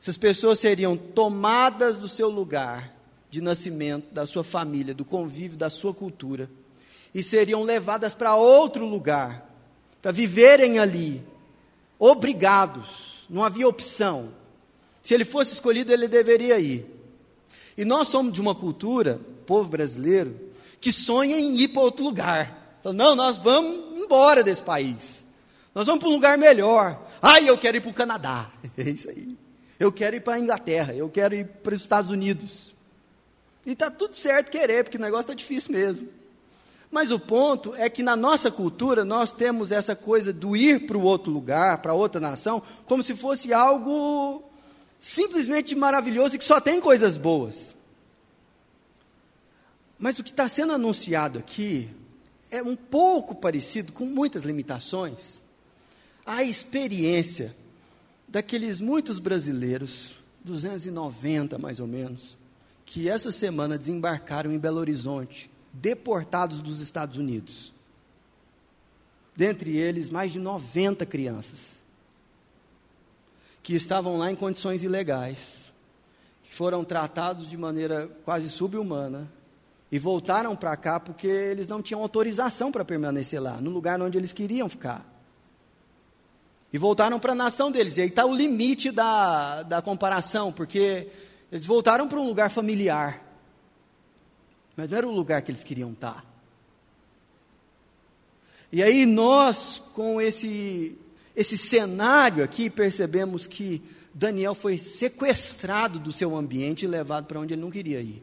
Essas 0.00 0.16
pessoas 0.16 0.58
seriam 0.58 0.96
tomadas 0.96 1.98
do 1.98 2.08
seu 2.08 2.28
lugar 2.28 2.94
de 3.30 3.40
nascimento, 3.40 4.12
da 4.12 4.26
sua 4.26 4.42
família, 4.42 4.94
do 4.94 5.04
convívio, 5.04 5.58
da 5.58 5.68
sua 5.68 5.92
cultura, 5.92 6.50
e 7.14 7.22
seriam 7.22 7.62
levadas 7.62 8.14
para 8.14 8.34
outro 8.34 8.86
lugar, 8.86 9.50
para 10.00 10.12
viverem 10.12 10.78
ali, 10.78 11.22
obrigados, 11.98 13.26
não 13.28 13.42
havia 13.42 13.68
opção. 13.68 14.30
Se 15.02 15.14
ele 15.14 15.24
fosse 15.24 15.52
escolhido, 15.52 15.92
ele 15.92 16.08
deveria 16.08 16.58
ir. 16.58 16.95
E 17.76 17.84
nós 17.84 18.08
somos 18.08 18.32
de 18.32 18.40
uma 18.40 18.54
cultura, 18.54 19.20
povo 19.46 19.68
brasileiro, 19.68 20.38
que 20.80 20.92
sonha 20.92 21.38
em 21.38 21.56
ir 21.58 21.68
para 21.68 21.82
outro 21.82 22.04
lugar. 22.04 22.78
Não, 22.94 23.14
nós 23.14 23.38
vamos 23.38 24.00
embora 24.00 24.42
desse 24.42 24.62
país. 24.62 25.24
Nós 25.74 25.86
vamos 25.86 26.00
para 26.00 26.08
um 26.08 26.14
lugar 26.14 26.38
melhor. 26.38 27.06
Ai, 27.20 27.48
eu 27.48 27.58
quero 27.58 27.76
ir 27.76 27.80
para 27.80 27.90
o 27.90 27.94
Canadá. 27.94 28.50
É 28.78 28.88
isso 28.88 29.08
aí. 29.10 29.36
Eu 29.78 29.92
quero 29.92 30.16
ir 30.16 30.20
para 30.20 30.34
a 30.34 30.38
Inglaterra. 30.38 30.94
Eu 30.94 31.08
quero 31.10 31.34
ir 31.34 31.46
para 31.46 31.74
os 31.74 31.80
Estados 31.80 32.10
Unidos. 32.10 32.74
E 33.64 33.72
está 33.72 33.90
tudo 33.90 34.16
certo 34.16 34.50
querer, 34.50 34.84
porque 34.84 34.96
o 34.96 35.00
negócio 35.00 35.22
está 35.22 35.34
difícil 35.34 35.72
mesmo. 35.72 36.08
Mas 36.90 37.10
o 37.10 37.18
ponto 37.18 37.74
é 37.74 37.90
que 37.90 38.02
na 38.02 38.14
nossa 38.14 38.50
cultura 38.50 39.04
nós 39.04 39.32
temos 39.32 39.72
essa 39.72 39.96
coisa 39.96 40.32
do 40.32 40.56
ir 40.56 40.86
para 40.86 40.96
o 40.96 41.02
outro 41.02 41.32
lugar, 41.32 41.82
para 41.82 41.92
outra 41.92 42.20
nação, 42.20 42.62
como 42.86 43.02
se 43.02 43.14
fosse 43.16 43.52
algo 43.52 44.42
simplesmente 44.98 45.74
maravilhoso 45.74 46.36
e 46.36 46.38
que 46.38 46.44
só 46.44 46.60
tem 46.60 46.80
coisas 46.80 47.16
boas. 47.16 47.74
Mas 49.98 50.18
o 50.18 50.24
que 50.24 50.30
está 50.30 50.48
sendo 50.48 50.72
anunciado 50.72 51.38
aqui 51.38 51.90
é 52.50 52.62
um 52.62 52.76
pouco 52.76 53.34
parecido, 53.34 53.92
com 53.92 54.04
muitas 54.04 54.44
limitações, 54.44 55.42
a 56.24 56.42
experiência 56.42 57.56
daqueles 58.28 58.80
muitos 58.80 59.18
brasileiros, 59.18 60.18
290 60.44 61.58
mais 61.58 61.80
ou 61.80 61.86
menos, 61.86 62.36
que 62.84 63.08
essa 63.08 63.32
semana 63.32 63.78
desembarcaram 63.78 64.52
em 64.52 64.58
Belo 64.58 64.78
Horizonte 64.78 65.50
deportados 65.72 66.60
dos 66.60 66.80
Estados 66.80 67.16
Unidos. 67.16 67.72
Dentre 69.34 69.76
eles, 69.76 70.08
mais 70.08 70.32
de 70.32 70.38
90 70.38 71.04
crianças 71.04 71.75
que 73.66 73.74
estavam 73.74 74.16
lá 74.16 74.30
em 74.30 74.36
condições 74.36 74.84
ilegais, 74.84 75.72
que 76.44 76.54
foram 76.54 76.84
tratados 76.84 77.48
de 77.50 77.56
maneira 77.56 78.08
quase 78.24 78.48
subhumana 78.48 79.28
e 79.90 79.98
voltaram 79.98 80.54
para 80.54 80.76
cá 80.76 81.00
porque 81.00 81.26
eles 81.26 81.66
não 81.66 81.82
tinham 81.82 82.00
autorização 82.00 82.70
para 82.70 82.84
permanecer 82.84 83.42
lá, 83.42 83.60
no 83.60 83.70
lugar 83.70 84.00
onde 84.00 84.16
eles 84.16 84.32
queriam 84.32 84.68
ficar. 84.68 85.04
E 86.72 86.78
voltaram 86.78 87.18
para 87.18 87.32
a 87.32 87.34
nação 87.34 87.72
deles. 87.72 87.96
E 87.96 88.02
aí 88.02 88.06
está 88.06 88.24
o 88.24 88.32
limite 88.32 88.92
da, 88.92 89.64
da 89.64 89.82
comparação, 89.82 90.52
porque 90.52 91.08
eles 91.50 91.66
voltaram 91.66 92.06
para 92.06 92.20
um 92.20 92.24
lugar 92.28 92.48
familiar 92.48 93.20
mas 94.76 94.88
não 94.88 94.98
era 94.98 95.08
o 95.08 95.10
lugar 95.10 95.42
que 95.42 95.50
eles 95.50 95.64
queriam 95.64 95.90
estar. 95.90 96.22
E 98.70 98.80
aí 98.82 99.06
nós, 99.06 99.82
com 99.94 100.20
esse, 100.20 100.98
esse 101.36 101.58
cenário 101.58 102.42
aqui, 102.42 102.70
percebemos 102.70 103.46
que 103.46 103.82
Daniel 104.14 104.54
foi 104.54 104.78
sequestrado 104.78 105.98
do 105.98 106.10
seu 106.10 106.34
ambiente 106.34 106.84
e 106.84 106.88
levado 106.88 107.26
para 107.26 107.38
onde 107.38 107.54
ele 107.54 107.60
não 107.60 107.70
queria 107.70 108.00
ir. 108.00 108.22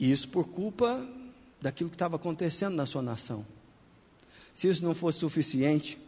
Isso 0.00 0.28
por 0.28 0.48
culpa 0.48 1.06
daquilo 1.60 1.90
que 1.90 1.94
estava 1.94 2.16
acontecendo 2.16 2.74
na 2.74 2.86
sua 2.86 3.02
nação. 3.02 3.46
Se 4.52 4.68
isso 4.68 4.84
não 4.84 4.94
fosse 4.94 5.18
suficiente, 5.18 5.98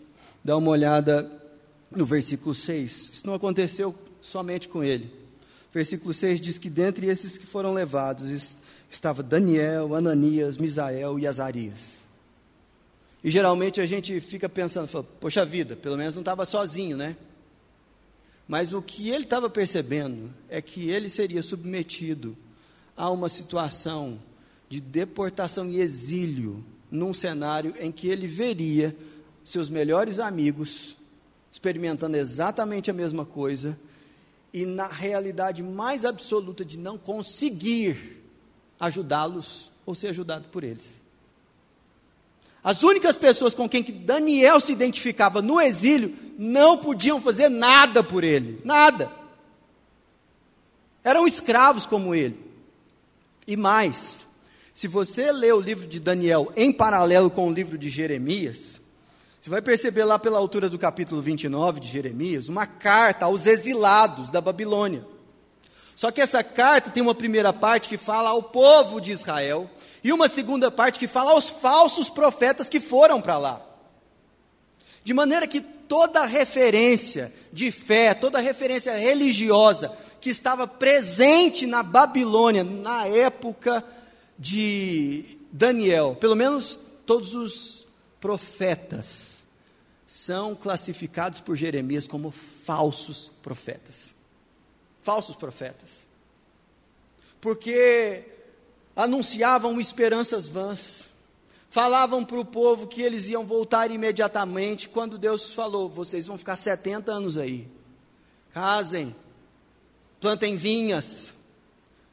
dá 0.42 0.56
uma 0.56 0.70
olhada 0.70 1.30
no 1.90 2.04
versículo 2.04 2.54
6. 2.54 3.10
Isso 3.12 3.26
não 3.26 3.34
aconteceu 3.34 3.94
somente 4.20 4.66
com 4.66 4.82
ele 4.82 5.24
versículo 5.74 6.14
6 6.14 6.40
diz 6.40 6.56
que 6.56 6.70
dentre 6.70 7.08
esses 7.08 7.36
que 7.36 7.44
foram 7.44 7.72
levados 7.72 8.56
estava 8.88 9.24
Daniel, 9.24 9.92
Ananias, 9.92 10.56
Misael 10.56 11.18
e 11.18 11.26
Azarias. 11.26 12.03
E 13.24 13.30
geralmente 13.30 13.80
a 13.80 13.86
gente 13.86 14.20
fica 14.20 14.50
pensando, 14.50 14.86
fala, 14.86 15.04
poxa 15.18 15.46
vida, 15.46 15.74
pelo 15.74 15.96
menos 15.96 16.14
não 16.14 16.20
estava 16.20 16.44
sozinho, 16.44 16.94
né? 16.94 17.16
Mas 18.46 18.74
o 18.74 18.82
que 18.82 19.08
ele 19.08 19.24
estava 19.24 19.48
percebendo 19.48 20.30
é 20.46 20.60
que 20.60 20.90
ele 20.90 21.08
seria 21.08 21.42
submetido 21.42 22.36
a 22.94 23.08
uma 23.08 23.30
situação 23.30 24.20
de 24.68 24.78
deportação 24.78 25.70
e 25.70 25.80
exílio, 25.80 26.62
num 26.90 27.14
cenário 27.14 27.72
em 27.80 27.90
que 27.90 28.08
ele 28.08 28.26
veria 28.26 28.94
seus 29.42 29.70
melhores 29.70 30.20
amigos 30.20 30.94
experimentando 31.50 32.18
exatamente 32.18 32.90
a 32.90 32.94
mesma 32.94 33.24
coisa 33.24 33.78
e 34.52 34.66
na 34.66 34.86
realidade 34.86 35.62
mais 35.62 36.04
absoluta 36.04 36.62
de 36.62 36.78
não 36.78 36.98
conseguir 36.98 38.22
ajudá-los 38.78 39.72
ou 39.86 39.94
ser 39.94 40.08
ajudado 40.08 40.48
por 40.48 40.62
eles. 40.62 41.03
As 42.64 42.82
únicas 42.82 43.18
pessoas 43.18 43.54
com 43.54 43.68
quem 43.68 43.82
Daniel 43.82 44.58
se 44.58 44.72
identificava 44.72 45.42
no 45.42 45.60
exílio 45.60 46.16
não 46.38 46.78
podiam 46.78 47.20
fazer 47.20 47.50
nada 47.50 48.02
por 48.02 48.24
ele, 48.24 48.58
nada. 48.64 49.12
Eram 51.04 51.26
escravos 51.26 51.84
como 51.84 52.14
ele. 52.14 52.42
E 53.46 53.54
mais, 53.54 54.26
se 54.72 54.88
você 54.88 55.30
lê 55.30 55.52
o 55.52 55.60
livro 55.60 55.86
de 55.86 56.00
Daniel 56.00 56.50
em 56.56 56.72
paralelo 56.72 57.28
com 57.28 57.46
o 57.46 57.52
livro 57.52 57.76
de 57.76 57.90
Jeremias, 57.90 58.80
você 59.38 59.50
vai 59.50 59.60
perceber 59.60 60.04
lá 60.04 60.18
pela 60.18 60.38
altura 60.38 60.70
do 60.70 60.78
capítulo 60.78 61.20
29 61.20 61.80
de 61.80 61.88
Jeremias 61.88 62.48
uma 62.48 62.66
carta 62.66 63.26
aos 63.26 63.44
exilados 63.44 64.30
da 64.30 64.40
Babilônia. 64.40 65.04
Só 65.96 66.10
que 66.10 66.20
essa 66.20 66.42
carta 66.42 66.90
tem 66.90 67.02
uma 67.02 67.14
primeira 67.14 67.52
parte 67.52 67.88
que 67.88 67.96
fala 67.96 68.30
ao 68.30 68.42
povo 68.42 69.00
de 69.00 69.12
Israel 69.12 69.70
e 70.02 70.12
uma 70.12 70.28
segunda 70.28 70.70
parte 70.70 70.98
que 70.98 71.06
fala 71.06 71.32
aos 71.32 71.48
falsos 71.48 72.10
profetas 72.10 72.68
que 72.68 72.80
foram 72.80 73.20
para 73.20 73.38
lá. 73.38 73.60
De 75.04 75.14
maneira 75.14 75.46
que 75.46 75.60
toda 75.60 76.24
referência 76.24 77.32
de 77.52 77.70
fé, 77.70 78.14
toda 78.14 78.40
referência 78.40 78.96
religiosa 78.96 79.96
que 80.20 80.30
estava 80.30 80.66
presente 80.66 81.66
na 81.66 81.82
Babilônia 81.82 82.64
na 82.64 83.06
época 83.06 83.84
de 84.38 85.38
Daniel, 85.52 86.16
pelo 86.18 86.34
menos 86.34 86.80
todos 87.06 87.34
os 87.34 87.86
profetas, 88.18 89.34
são 90.06 90.54
classificados 90.54 91.40
por 91.40 91.56
Jeremias 91.56 92.08
como 92.08 92.30
falsos 92.30 93.30
profetas. 93.42 94.14
Falsos 95.04 95.36
profetas. 95.36 96.06
Porque 97.40 98.24
anunciavam 98.96 99.78
esperanças 99.78 100.48
vãs, 100.48 101.04
falavam 101.70 102.24
para 102.24 102.40
o 102.40 102.44
povo 102.44 102.86
que 102.86 103.02
eles 103.02 103.28
iam 103.28 103.44
voltar 103.44 103.90
imediatamente, 103.90 104.88
quando 104.88 105.18
Deus 105.18 105.52
falou: 105.52 105.90
vocês 105.90 106.26
vão 106.26 106.38
ficar 106.38 106.56
70 106.56 107.12
anos 107.12 107.36
aí, 107.36 107.68
casem, 108.52 109.14
plantem 110.18 110.56
vinhas, 110.56 111.34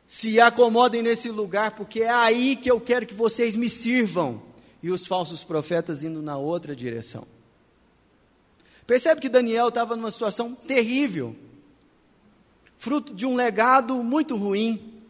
se 0.05 0.41
acomodem 0.41 1.01
nesse 1.01 1.29
lugar, 1.29 1.71
porque 1.71 2.01
é 2.01 2.09
aí 2.09 2.57
que 2.57 2.69
eu 2.69 2.81
quero 2.81 3.05
que 3.05 3.13
vocês 3.13 3.55
me 3.55 3.69
sirvam. 3.69 4.43
E 4.83 4.89
os 4.89 5.05
falsos 5.05 5.43
profetas 5.43 6.03
indo 6.03 6.23
na 6.23 6.37
outra 6.37 6.75
direção. 6.75 7.25
Percebe 8.87 9.21
que 9.21 9.29
Daniel 9.29 9.67
estava 9.67 9.95
numa 9.95 10.09
situação 10.09 10.55
terrível, 10.55 11.35
fruto 12.81 13.13
de 13.13 13.27
um 13.27 13.35
legado 13.35 14.03
muito 14.03 14.35
ruim. 14.35 15.03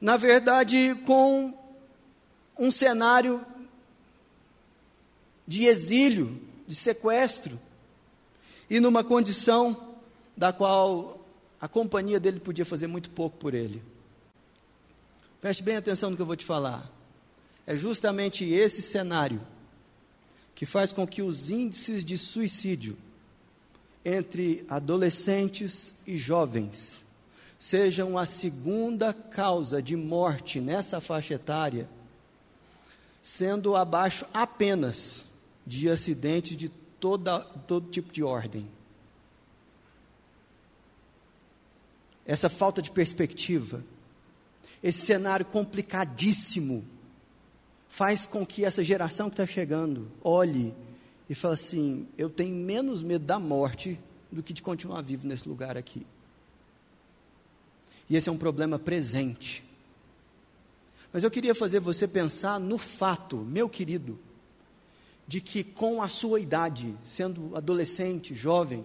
Na 0.00 0.16
verdade, 0.16 0.94
com 1.04 1.52
um 2.58 2.70
cenário 2.70 3.44
de 5.46 5.66
exílio, 5.66 6.40
de 6.66 6.74
sequestro, 6.74 7.60
e 8.70 8.80
numa 8.80 9.04
condição 9.04 9.94
da 10.34 10.50
qual 10.50 11.22
a 11.60 11.68
companhia 11.68 12.18
dele 12.18 12.40
podia 12.40 12.64
fazer 12.64 12.86
muito 12.86 13.10
pouco 13.10 13.36
por 13.36 13.52
ele. 13.52 13.82
Preste 15.42 15.62
bem 15.62 15.76
atenção 15.76 16.08
no 16.08 16.16
que 16.16 16.22
eu 16.22 16.26
vou 16.26 16.36
te 16.36 16.46
falar. 16.46 16.90
É 17.66 17.76
justamente 17.76 18.46
esse 18.48 18.80
cenário 18.80 19.46
que 20.54 20.64
faz 20.64 20.90
com 20.90 21.06
que 21.06 21.20
os 21.20 21.50
índices 21.50 22.02
de 22.02 22.16
suicídio 22.16 22.96
entre 24.04 24.64
adolescentes 24.68 25.94
e 26.06 26.16
jovens 26.16 27.04
sejam 27.60 28.16
a 28.16 28.24
segunda 28.24 29.12
causa 29.12 29.82
de 29.82 29.94
morte 29.94 30.62
nessa 30.62 30.98
faixa 30.98 31.34
etária, 31.34 31.86
sendo 33.20 33.76
abaixo 33.76 34.24
apenas 34.32 35.26
de 35.66 35.90
acidente 35.90 36.56
de 36.56 36.70
toda, 36.70 37.40
todo 37.40 37.90
tipo 37.90 38.10
de 38.14 38.22
ordem. 38.22 38.66
Essa 42.24 42.48
falta 42.48 42.80
de 42.80 42.90
perspectiva, 42.90 43.84
esse 44.82 45.02
cenário 45.02 45.44
complicadíssimo 45.44 46.82
faz 47.90 48.24
com 48.24 48.46
que 48.46 48.64
essa 48.64 48.82
geração 48.82 49.28
que 49.28 49.34
está 49.34 49.46
chegando 49.46 50.10
olhe 50.22 50.74
e 51.30 51.34
fale 51.36 51.54
assim: 51.54 52.08
eu 52.18 52.28
tenho 52.28 52.56
menos 52.56 53.04
medo 53.04 53.24
da 53.24 53.38
morte 53.38 53.96
do 54.32 54.42
que 54.42 54.52
de 54.52 54.60
continuar 54.60 55.00
vivo 55.00 55.28
nesse 55.28 55.48
lugar 55.48 55.76
aqui. 55.76 56.04
E 58.08 58.16
esse 58.16 58.28
é 58.28 58.32
um 58.32 58.36
problema 58.36 58.80
presente. 58.80 59.64
Mas 61.12 61.22
eu 61.22 61.30
queria 61.30 61.54
fazer 61.54 61.78
você 61.78 62.08
pensar 62.08 62.58
no 62.58 62.76
fato, 62.76 63.36
meu 63.36 63.68
querido, 63.68 64.18
de 65.24 65.40
que 65.40 65.62
com 65.62 66.02
a 66.02 66.08
sua 66.08 66.40
idade, 66.40 66.96
sendo 67.04 67.56
adolescente, 67.56 68.34
jovem, 68.34 68.84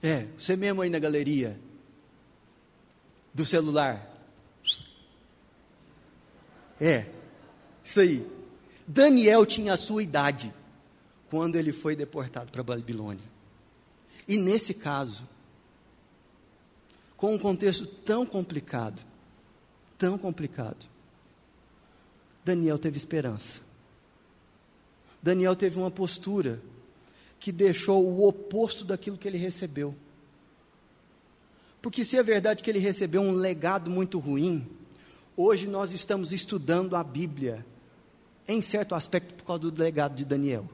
é, 0.00 0.28
você 0.38 0.56
mesmo 0.56 0.80
aí 0.80 0.90
na 0.90 1.00
galeria 1.00 1.58
do 3.34 3.44
celular. 3.44 4.08
É, 6.80 7.06
isso 7.84 8.00
aí. 8.00 8.24
Daniel 8.86 9.44
tinha 9.44 9.72
a 9.72 9.76
sua 9.76 10.04
idade 10.04 10.54
quando 11.30 11.54
ele 11.54 11.72
foi 11.72 11.94
deportado 11.94 12.50
para 12.50 12.62
Babilônia. 12.62 13.24
E 14.26 14.36
nesse 14.36 14.74
caso, 14.74 15.26
com 17.16 17.34
um 17.34 17.38
contexto 17.38 17.86
tão 17.86 18.26
complicado, 18.26 19.00
tão 19.96 20.18
complicado, 20.18 20.86
Daniel 22.44 22.78
teve 22.78 22.96
esperança. 22.96 23.60
Daniel 25.22 25.54
teve 25.54 25.78
uma 25.78 25.90
postura 25.90 26.60
que 27.38 27.52
deixou 27.52 28.04
o 28.04 28.26
oposto 28.26 28.84
daquilo 28.84 29.16
que 29.16 29.28
ele 29.28 29.38
recebeu. 29.38 29.94
Porque 31.80 32.04
se 32.04 32.18
é 32.18 32.22
verdade 32.22 32.62
que 32.62 32.70
ele 32.70 32.78
recebeu 32.78 33.22
um 33.22 33.32
legado 33.32 33.90
muito 33.90 34.18
ruim, 34.18 34.66
hoje 35.36 35.68
nós 35.68 35.92
estamos 35.92 36.32
estudando 36.32 36.96
a 36.96 37.04
Bíblia 37.04 37.64
em 38.48 38.60
certo 38.60 38.94
aspecto 38.94 39.34
por 39.34 39.44
causa 39.44 39.70
do 39.70 39.82
legado 39.82 40.14
de 40.14 40.24
Daniel. 40.24 40.68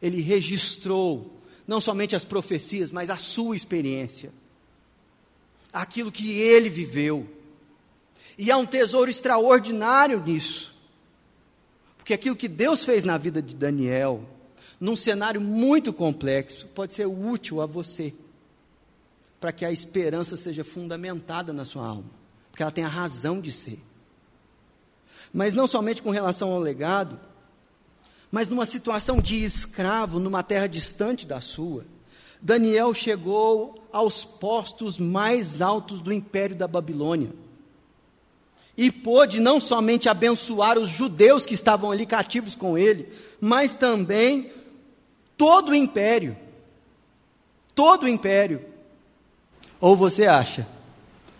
Ele 0.00 0.20
registrou 0.20 1.38
não 1.66 1.80
somente 1.82 2.16
as 2.16 2.24
profecias, 2.24 2.90
mas 2.90 3.10
a 3.10 3.16
sua 3.18 3.54
experiência, 3.54 4.32
aquilo 5.70 6.10
que 6.10 6.32
ele 6.32 6.70
viveu. 6.70 7.28
E 8.38 8.50
há 8.50 8.56
um 8.56 8.64
tesouro 8.64 9.10
extraordinário 9.10 10.18
nisso, 10.24 10.74
porque 11.98 12.14
aquilo 12.14 12.36
que 12.36 12.48
Deus 12.48 12.82
fez 12.84 13.04
na 13.04 13.18
vida 13.18 13.42
de 13.42 13.54
Daniel, 13.54 14.26
num 14.80 14.96
cenário 14.96 15.42
muito 15.42 15.92
complexo, 15.92 16.66
pode 16.68 16.94
ser 16.94 17.06
útil 17.06 17.60
a 17.60 17.66
você, 17.66 18.14
para 19.38 19.52
que 19.52 19.64
a 19.64 19.70
esperança 19.70 20.36
seja 20.38 20.64
fundamentada 20.64 21.52
na 21.52 21.66
sua 21.66 21.86
alma, 21.86 22.10
porque 22.50 22.62
ela 22.62 22.72
tem 22.72 22.84
a 22.84 22.88
razão 22.88 23.42
de 23.42 23.52
ser. 23.52 23.78
Mas 25.32 25.52
não 25.52 25.66
somente 25.66 26.00
com 26.00 26.10
relação 26.10 26.50
ao 26.50 26.60
legado, 26.60 27.20
mas 28.30 28.48
numa 28.48 28.66
situação 28.66 29.20
de 29.20 29.42
escravo 29.42 30.20
numa 30.20 30.42
terra 30.42 30.66
distante 30.66 31.26
da 31.26 31.40
sua. 31.40 31.84
Daniel 32.40 32.94
chegou 32.94 33.88
aos 33.92 34.24
postos 34.24 34.98
mais 34.98 35.60
altos 35.60 36.00
do 36.00 36.12
império 36.12 36.54
da 36.54 36.68
Babilônia. 36.68 37.32
E 38.76 38.92
pôde 38.92 39.40
não 39.40 39.58
somente 39.58 40.08
abençoar 40.08 40.78
os 40.78 40.88
judeus 40.88 41.44
que 41.44 41.54
estavam 41.54 41.90
ali 41.90 42.06
cativos 42.06 42.54
com 42.54 42.78
ele, 42.78 43.08
mas 43.40 43.74
também 43.74 44.52
todo 45.36 45.70
o 45.70 45.74
império. 45.74 46.36
Todo 47.74 48.04
o 48.04 48.08
império. 48.08 48.64
Ou 49.80 49.96
você 49.96 50.26
acha 50.26 50.66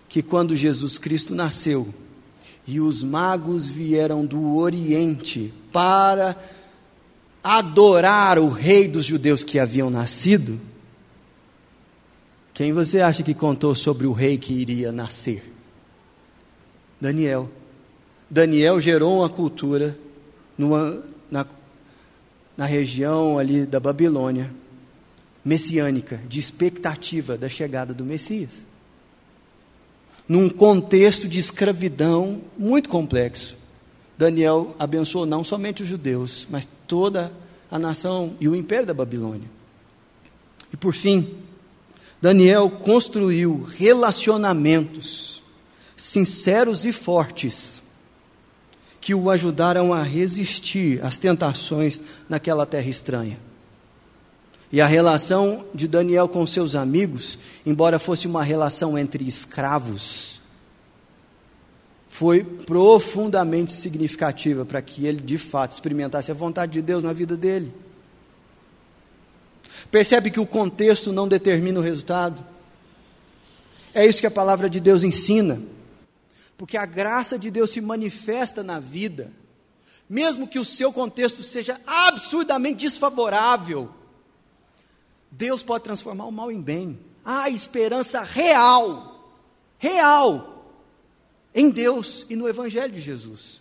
que 0.09 0.23
quando 0.23 0.57
Jesus 0.57 0.99
Cristo 0.99 1.35
nasceu, 1.35 1.95
e 2.69 2.81
os 2.81 3.03
magos 3.03 3.67
vieram 3.67 4.27
do 4.27 4.57
Oriente 4.57 5.55
para 5.73 6.37
adorar 7.57 8.39
o 8.39 8.51
rei 8.51 8.87
dos 8.87 9.07
judeus 9.07 9.43
que 9.43 9.59
haviam 9.59 9.89
nascido. 9.89 10.61
Quem 12.53 12.75
você 12.75 13.01
acha 13.01 13.23
que 13.23 13.33
contou 13.33 13.75
sobre 13.75 14.07
o 14.07 14.13
rei 14.13 14.37
que 14.37 14.53
iria 14.53 14.93
nascer? 14.93 15.51
Daniel. 17.01 17.49
Daniel 18.29 18.79
gerou 18.79 19.21
uma 19.21 19.31
cultura 19.31 19.99
numa, 20.59 21.03
na, 21.31 21.47
na 22.55 22.67
região 22.67 23.39
ali 23.39 23.65
da 23.65 23.81
Babilônia, 23.81 24.53
messiânica, 25.43 26.21
de 26.29 26.39
expectativa 26.39 27.39
da 27.39 27.49
chegada 27.49 27.95
do 27.95 28.05
Messias. 28.05 28.67
num 30.29 30.51
contexto 30.51 31.27
de 31.27 31.39
escravidão 31.39 32.43
muito 32.59 32.91
complexo. 32.91 33.57
Daniel 34.19 34.75
abençoou 34.81 35.25
não 35.25 35.45
somente 35.45 35.85
os 35.85 35.89
judeus, 35.89 36.49
mas 36.51 36.67
toda 36.89 37.33
a 37.71 37.79
nação 37.79 38.35
e 38.41 38.49
o 38.49 38.57
império 38.57 38.87
da 38.87 38.93
Babilônia. 38.93 39.49
E 40.73 40.77
por 40.77 40.93
fim, 40.93 41.37
Daniel 42.21 42.69
construiu 42.69 43.63
relacionamentos 43.77 45.41
sinceros 45.97 46.85
e 46.85 46.93
fortes 46.93 47.81
que 49.01 49.15
o 49.15 49.31
ajudaram 49.31 49.95
a 49.95 50.03
resistir 50.03 51.05
às 51.05 51.17
tentações 51.17 52.03
naquela 52.29 52.67
terra 52.67 52.89
estranha. 52.89 53.39
E 54.71 54.81
a 54.81 54.87
relação 54.87 55.65
de 55.73 55.87
Daniel 55.87 56.29
com 56.29 56.45
seus 56.47 56.75
amigos, 56.75 57.39
embora 57.65 57.99
fosse 57.99 58.27
uma 58.27 58.43
relação 58.43 58.99
entre 58.99 59.27
escravos, 59.27 60.38
foi 62.19 62.43
profundamente 62.43 63.73
significativa 63.73 64.65
para 64.65 64.83
que 64.83 65.07
ele 65.07 65.21
de 65.21 65.39
fato 65.39 65.71
experimentasse 65.71 66.33
a 66.33 66.35
vontade 66.35 66.73
de 66.73 66.83
Deus 66.83 67.05
na 67.05 67.13
vida 67.13 67.37
dele. 67.37 67.73
Percebe 69.89 70.29
que 70.29 70.41
o 70.41 70.47
contexto 70.47 71.13
não 71.13 71.29
determina 71.29 71.79
o 71.79 71.83
resultado? 71.83 72.45
É 73.95 74.05
isso 74.05 74.19
que 74.19 74.27
a 74.27 74.33
palavra 74.33 74.69
de 74.69 74.81
Deus 74.81 75.05
ensina. 75.05 75.63
Porque 76.57 76.77
a 76.77 76.85
graça 76.85 77.39
de 77.39 77.53
Deus 77.53 77.71
se 77.71 77.81
manifesta 77.81 78.65
na 78.65 78.81
vida, 78.81 79.31
mesmo 80.11 80.49
que 80.49 80.59
o 80.59 80.65
seu 80.65 80.93
contexto 80.93 81.45
seja 81.45 81.81
absurdamente 81.87 82.85
desfavorável. 82.85 83.91
Deus 85.31 85.63
pode 85.63 85.85
transformar 85.85 86.25
o 86.25 86.33
mal 86.33 86.51
em 86.51 86.61
bem. 86.61 86.99
Há 87.25 87.49
esperança 87.49 88.23
real, 88.23 89.39
real, 89.79 90.58
em 91.55 91.71
Deus 91.71 92.27
e 92.29 92.37
no 92.37 92.49
Evangelho 92.49 92.93
de 92.93 93.01
Jesus. 93.01 93.61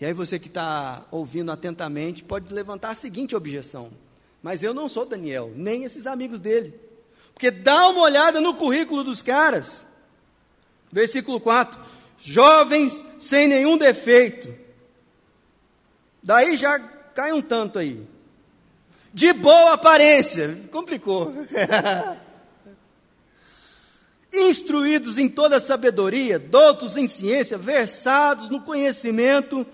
E 0.00 0.04
aí 0.04 0.12
você 0.12 0.38
que 0.38 0.48
está 0.48 1.04
ouvindo 1.10 1.52
atentamente 1.52 2.24
pode 2.24 2.52
levantar 2.52 2.90
a 2.90 2.94
seguinte 2.94 3.36
objeção: 3.36 3.90
mas 4.42 4.62
eu 4.62 4.74
não 4.74 4.88
sou 4.88 5.06
Daniel, 5.06 5.52
nem 5.54 5.84
esses 5.84 6.06
amigos 6.06 6.40
dele. 6.40 6.74
Porque 7.32 7.50
dá 7.50 7.88
uma 7.88 8.02
olhada 8.02 8.40
no 8.40 8.54
currículo 8.54 9.04
dos 9.04 9.22
caras. 9.22 9.86
Versículo 10.90 11.40
4: 11.40 11.80
jovens 12.18 13.04
sem 13.18 13.46
nenhum 13.46 13.78
defeito. 13.78 14.52
Daí 16.22 16.56
já 16.56 16.78
cai 16.78 17.32
um 17.32 17.42
tanto 17.42 17.78
aí. 17.78 18.06
De 19.14 19.32
boa 19.32 19.74
aparência, 19.74 20.58
complicou. 20.70 21.32
Instruídos 24.32 25.18
em 25.18 25.28
toda 25.28 25.60
sabedoria, 25.60 26.38
doutos 26.38 26.96
em 26.96 27.06
ciência, 27.06 27.58
versados 27.58 28.48
no 28.48 28.62
conhecimento, 28.62 29.66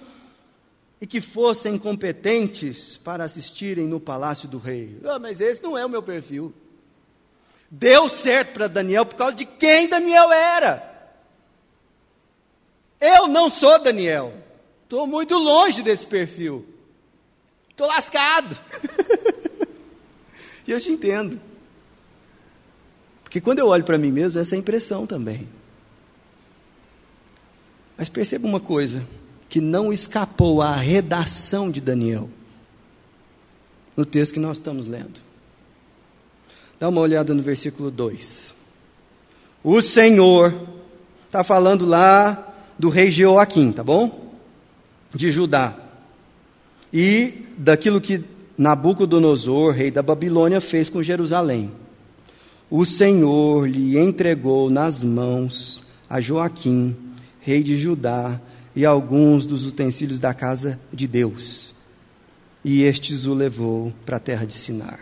e 1.01 1.07
que 1.07 1.21
fossem 1.21 1.79
competentes 1.79 2.97
para 2.97 3.25
assistirem 3.25 3.87
no 3.87 4.01
palácio 4.01 4.49
do 4.49 4.59
rei. 4.59 4.99
Ah, 5.05 5.19
mas 5.19 5.41
esse 5.41 5.63
não 5.63 5.79
é 5.79 5.87
o 5.87 5.89
meu 5.89 6.03
perfil. 6.03 6.53
Deu 7.71 8.09
certo 8.09 8.55
para 8.55 8.67
Daniel 8.67 9.07
por 9.07 9.17
causa 9.17 9.37
de 9.37 9.45
quem 9.45 9.89
Daniel 9.89 10.33
era. 10.33 10.89
Eu 13.01 13.29
não 13.29 13.49
sou 13.49 13.79
Daniel. 13.79 14.35
Estou 14.83 15.07
muito 15.07 15.37
longe 15.37 15.83
desse 15.83 16.07
perfil. 16.07 16.67
Estou 17.71 17.87
lascado. 17.87 18.59
e 20.67 20.73
eu 20.73 20.81
te 20.81 20.91
entendo. 20.91 21.41
Porque 23.29 23.43
quando 23.43 23.59
eu 23.59 23.67
olho 23.67 23.85
para 23.85 23.99
mim 23.99 24.11
mesmo, 24.11 24.41
essa 24.41 24.55
é 24.55 24.57
a 24.57 24.59
impressão 24.59 25.07
também. 25.07 25.47
Mas 27.95 28.09
perceba 28.09 28.49
uma 28.49 28.59
coisa 28.59 29.07
que 29.51 29.61
não 29.61 29.93
escapou 29.93 30.63
à 30.63 30.75
redação 30.75 31.71
de 31.71 31.79
Daniel 31.79 32.31
no 33.95 34.07
texto 34.07 34.33
que 34.33 34.41
nós 34.41 34.57
estamos 34.57 34.87
lendo. 34.87 35.21
Dá 36.81 36.89
uma 36.89 37.03
olhada 37.03 37.35
no 37.35 37.43
versículo 37.43 37.91
2. 37.91 38.55
O 39.63 39.83
Senhor 39.83 40.67
está 41.27 41.45
falando 41.45 41.85
lá 41.85 42.55
do 42.79 42.89
rei 42.89 43.11
Jeoaquim, 43.11 43.73
tá 43.73 43.85
bom? 43.85 44.33
De 45.15 45.31
Judá. 45.31 45.77
E 46.91 47.45
daquilo 47.59 48.01
que 48.01 48.25
Nabucodonosor, 48.57 49.75
rei 49.75 49.91
da 49.91 50.03
Babilônia, 50.03 50.63
fez 50.63 50.89
com 50.89 51.03
Jerusalém. 51.03 51.71
O 52.71 52.85
Senhor 52.85 53.67
lhe 53.67 53.99
entregou 53.99 54.69
nas 54.69 55.03
mãos 55.03 55.83
a 56.09 56.21
Joaquim, 56.21 56.95
rei 57.41 57.63
de 57.63 57.79
Judá, 57.79 58.39
e 58.77 58.85
alguns 58.85 59.47
dos 59.47 59.65
utensílios 59.65 60.19
da 60.19 60.35
casa 60.35 60.79
de 60.93 61.07
Deus. 61.07 61.75
E 62.63 62.83
estes 62.83 63.25
o 63.25 63.33
levou 63.33 63.91
para 64.05 64.19
a 64.19 64.21
terra 64.21 64.45
de 64.45 64.53
Sinar. 64.53 65.01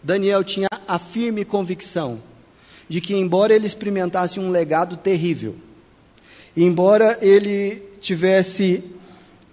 Daniel 0.00 0.44
tinha 0.44 0.68
a 0.86 0.98
firme 0.98 1.44
convicção 1.44 2.22
de 2.88 3.00
que, 3.00 3.16
embora 3.16 3.52
ele 3.52 3.66
experimentasse 3.66 4.38
um 4.38 4.48
legado 4.48 4.96
terrível, 4.96 5.56
embora 6.56 7.18
ele 7.20 7.82
tivesse 8.00 8.84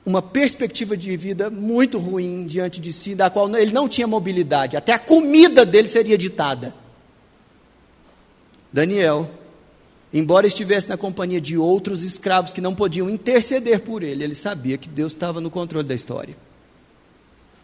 uma 0.06 0.22
perspectiva 0.22 0.96
de 0.96 1.18
vida 1.18 1.50
muito 1.50 1.98
ruim 1.98 2.46
diante 2.46 2.80
de 2.80 2.94
si, 2.94 3.16
da 3.16 3.30
qual 3.30 3.54
ele 3.58 3.74
não 3.74 3.90
tinha 3.90 4.08
mobilidade, 4.08 4.78
até 4.78 4.94
a 4.94 5.00
comida 5.00 5.66
dele 5.66 5.88
seria 5.88 6.18
ditada. 6.18 6.74
Daniel, 8.72 9.30
embora 10.14 10.48
estivesse 10.48 10.90
na 10.90 10.98
companhia 10.98 11.40
de 11.40 11.58
outros 11.58 12.04
escravos 12.04 12.54
que 12.54 12.62
não 12.62 12.76
podiam 12.76 13.10
interceder 13.10 13.82
por 13.82 14.04
ele, 14.04 14.24
ele 14.24 14.36
sabia 14.36 14.78
que 14.78 14.90
Deus 14.90 15.14
estava 15.14 15.40
no 15.40 15.50
controle 15.50 15.88
da 15.88 15.96
história. 15.96 16.38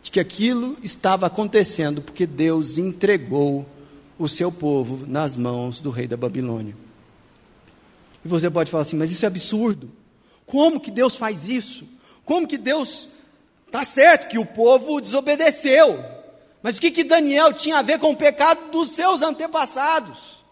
De 0.02 0.12
que 0.12 0.20
aquilo 0.20 0.78
estava 0.84 1.28
acontecendo 1.28 2.02
porque 2.02 2.26
Deus 2.26 2.78
entregou 2.78 3.66
o 4.18 4.28
seu 4.28 4.52
povo 4.52 5.06
nas 5.08 5.36
mãos 5.36 5.80
do 5.80 5.90
rei 5.90 6.08
da 6.08 6.18
Babilônia. 6.18 6.76
E 8.24 8.28
você 8.28 8.50
pode 8.50 8.72
falar 8.72 8.84
assim, 8.84 8.96
mas 8.96 9.12
isso 9.12 9.26
é 9.26 9.28
absurdo. 9.28 9.92
Como 10.46 10.80
que 10.80 10.92
Deus 10.92 11.16
faz 11.16 11.48
isso? 11.48 11.86
Como 12.26 12.48
que 12.48 12.58
Deus. 12.58 13.08
Está 13.68 13.84
certo 13.84 14.30
que 14.30 14.38
o 14.38 14.46
povo 14.46 15.02
desobedeceu. 15.02 16.04
Mas 16.62 16.78
o 16.78 16.82
que, 16.82 16.92
que 16.92 17.04
Daniel 17.04 17.52
tinha 17.52 17.78
a 17.78 17.82
ver 17.82 18.00
com 18.00 18.12
o 18.12 18.16
pecado 18.16 18.72
dos 18.72 18.90
seus 18.90 19.22
antepassados? 19.22 20.43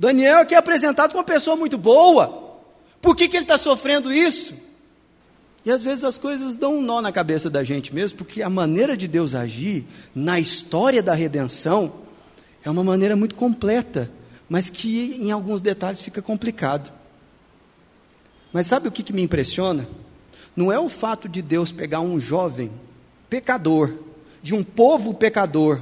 Daniel 0.00 0.38
aqui 0.38 0.56
é 0.56 0.58
apresentado 0.58 1.10
como 1.10 1.20
uma 1.20 1.24
pessoa 1.24 1.54
muito 1.54 1.78
boa. 1.78 2.58
Por 3.00 3.14
que, 3.14 3.28
que 3.28 3.36
ele 3.36 3.44
está 3.44 3.56
sofrendo 3.56 4.12
isso? 4.12 4.54
E 5.64 5.70
às 5.70 5.82
vezes 5.82 6.02
as 6.02 6.18
coisas 6.18 6.56
dão 6.56 6.78
um 6.78 6.82
nó 6.82 7.00
na 7.00 7.12
cabeça 7.12 7.48
da 7.48 7.62
gente 7.62 7.94
mesmo, 7.94 8.18
porque 8.18 8.42
a 8.42 8.50
maneira 8.50 8.96
de 8.96 9.06
Deus 9.06 9.34
agir 9.34 9.86
na 10.12 10.40
história 10.40 11.00
da 11.00 11.14
redenção 11.14 11.92
é 12.64 12.68
uma 12.68 12.82
maneira 12.82 13.14
muito 13.14 13.36
completa 13.36 14.10
mas 14.50 14.68
que 14.68 15.16
em 15.20 15.30
alguns 15.30 15.60
detalhes 15.60 16.02
fica 16.02 16.20
complicado. 16.20 16.92
Mas 18.52 18.66
sabe 18.66 18.88
o 18.88 18.90
que, 18.90 19.04
que 19.04 19.12
me 19.12 19.22
impressiona? 19.22 19.88
Não 20.56 20.72
é 20.72 20.78
o 20.78 20.88
fato 20.88 21.28
de 21.28 21.40
Deus 21.40 21.70
pegar 21.70 22.00
um 22.00 22.18
jovem 22.18 22.72
pecador, 23.28 23.94
de 24.42 24.52
um 24.52 24.64
povo 24.64 25.14
pecador, 25.14 25.80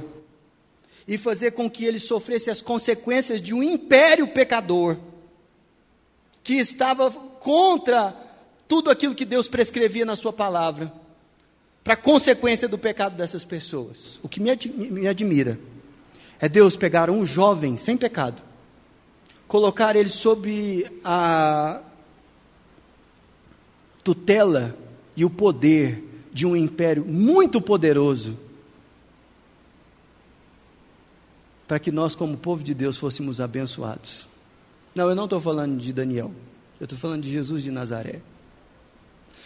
e 1.09 1.17
fazer 1.17 1.53
com 1.53 1.67
que 1.67 1.85
ele 1.85 1.97
sofresse 1.97 2.51
as 2.51 2.61
consequências 2.61 3.41
de 3.41 3.51
um 3.51 3.63
império 3.63 4.27
pecador, 4.27 4.95
que 6.43 6.53
estava 6.53 7.09
contra 7.09 8.15
tudo 8.67 8.91
aquilo 8.91 9.15
que 9.15 9.25
Deus 9.25 9.47
prescrevia 9.47 10.05
na 10.05 10.15
Sua 10.15 10.31
palavra, 10.31 10.93
para 11.83 11.97
consequência 11.97 12.67
do 12.67 12.77
pecado 12.77 13.17
dessas 13.17 13.43
pessoas. 13.43 14.19
O 14.21 14.29
que 14.29 14.39
me, 14.39 14.51
me 14.91 15.07
admira 15.07 15.59
é 16.39 16.47
Deus 16.47 16.75
pegar 16.75 17.09
um 17.09 17.25
jovem 17.25 17.75
sem 17.75 17.97
pecado, 17.97 18.43
colocar 19.47 19.95
ele 19.95 20.09
sob 20.09 20.85
a 21.03 21.81
tutela 24.03 24.77
e 25.17 25.25
o 25.25 25.29
poder 25.31 26.03
de 26.31 26.45
um 26.45 26.55
império 26.55 27.03
muito 27.03 27.59
poderoso, 27.59 28.37
para 31.69 31.77
que 31.77 31.91
nós, 31.91 32.15
como 32.15 32.35
povo 32.35 32.63
de 32.63 32.73
Deus, 32.73 32.97
fôssemos 32.97 33.39
abençoados. 33.39 34.27
Não, 34.95 35.07
eu 35.07 35.13
não 35.13 35.25
estou 35.25 35.39
falando 35.39 35.77
de 35.77 35.93
Daniel, 35.93 36.33
eu 36.79 36.85
estou 36.85 36.97
falando 36.97 37.21
de 37.21 37.29
Jesus 37.29 37.61
de 37.61 37.69
Nazaré. 37.69 38.21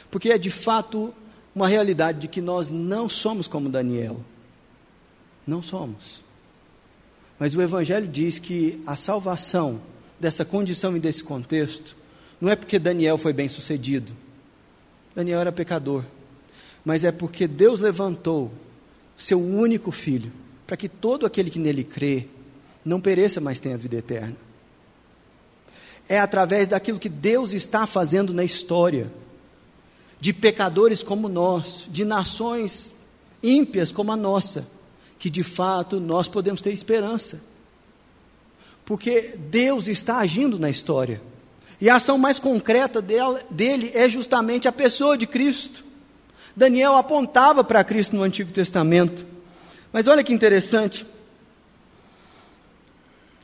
Porque 0.09 0.29
é 0.31 0.37
de 0.37 0.49
fato 0.49 1.13
uma 1.53 1.67
realidade 1.67 2.21
de 2.21 2.27
que 2.29 2.39
nós 2.39 2.69
não 2.69 3.09
somos 3.09 3.45
como 3.45 3.67
Daniel. 3.67 4.21
Não 5.45 5.61
somos. 5.61 6.23
Mas 7.37 7.57
o 7.57 7.61
Evangelho 7.61 8.07
diz 8.07 8.39
que 8.39 8.81
a 8.87 8.95
salvação 8.95 9.81
dessa 10.17 10.45
condição 10.45 10.95
e 10.95 11.01
desse 11.01 11.25
contexto, 11.25 11.93
não 12.39 12.49
é 12.49 12.55
porque 12.55 12.79
Daniel 12.79 13.17
foi 13.17 13.33
bem 13.33 13.49
sucedido. 13.49 14.13
Daniel 15.13 15.41
era 15.41 15.51
pecador. 15.51 16.05
Mas 16.85 17.03
é 17.03 17.11
porque 17.11 17.49
Deus 17.49 17.81
levantou 17.81 18.49
seu 19.13 19.41
único 19.41 19.91
filho, 19.91 20.31
para 20.65 20.77
que 20.77 20.87
todo 20.87 21.25
aquele 21.25 21.49
que 21.49 21.59
nele 21.59 21.83
crê 21.83 22.27
não 22.83 22.99
pereça, 22.99 23.39
mas 23.39 23.59
tenha 23.59 23.77
vida 23.77 23.97
eterna. 23.97 24.35
é 26.07 26.19
através 26.19 26.67
daquilo 26.67 26.99
que 26.99 27.09
Deus 27.09 27.53
está 27.53 27.87
fazendo 27.87 28.33
na 28.33 28.43
história, 28.43 29.11
de 30.19 30.33
pecadores 30.33 31.03
como 31.03 31.27
nós, 31.27 31.87
de 31.89 32.05
nações 32.05 32.93
ímpias 33.41 33.91
como 33.91 34.11
a 34.11 34.15
nossa, 34.15 34.65
que 35.19 35.29
de 35.29 35.43
fato 35.43 35.99
nós 35.99 36.27
podemos 36.27 36.61
ter 36.61 36.71
esperança. 36.71 37.41
Porque 38.85 39.37
Deus 39.49 39.87
está 39.87 40.17
agindo 40.17 40.59
na 40.59 40.69
história. 40.69 41.21
E 41.79 41.89
a 41.89 41.95
ação 41.95 42.17
mais 42.17 42.39
concreta 42.39 43.01
dele 43.01 43.91
é 43.93 44.07
justamente 44.07 44.67
a 44.67 44.71
pessoa 44.71 45.17
de 45.17 45.25
Cristo. 45.25 45.83
Daniel 46.55 46.95
apontava 46.95 47.63
para 47.63 47.83
Cristo 47.83 48.15
no 48.15 48.23
Antigo 48.23 48.51
Testamento. 48.51 49.25
Mas 49.93 50.07
olha 50.07 50.23
que 50.23 50.33
interessante. 50.33 51.05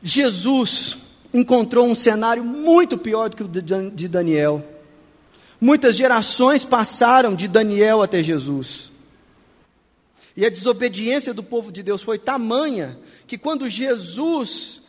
Jesus 0.02 0.98
encontrou 1.32 1.86
um 1.86 1.94
cenário 1.94 2.42
muito 2.44 2.98
pior 2.98 3.30
do 3.30 3.36
que 3.36 3.44
o 3.44 3.48
de 3.48 4.08
Daniel. 4.08 4.66
Muitas 5.60 5.94
gerações 5.94 6.64
passaram 6.64 7.36
de 7.36 7.46
Daniel 7.46 8.02
até 8.02 8.20
Jesus. 8.20 8.90
E 10.36 10.44
a 10.44 10.50
desobediência 10.50 11.32
do 11.32 11.42
povo 11.42 11.70
de 11.70 11.82
Deus 11.84 12.02
foi 12.02 12.18
tamanha 12.18 12.98
que 13.28 13.38
quando 13.38 13.68
Jesus 13.68 14.80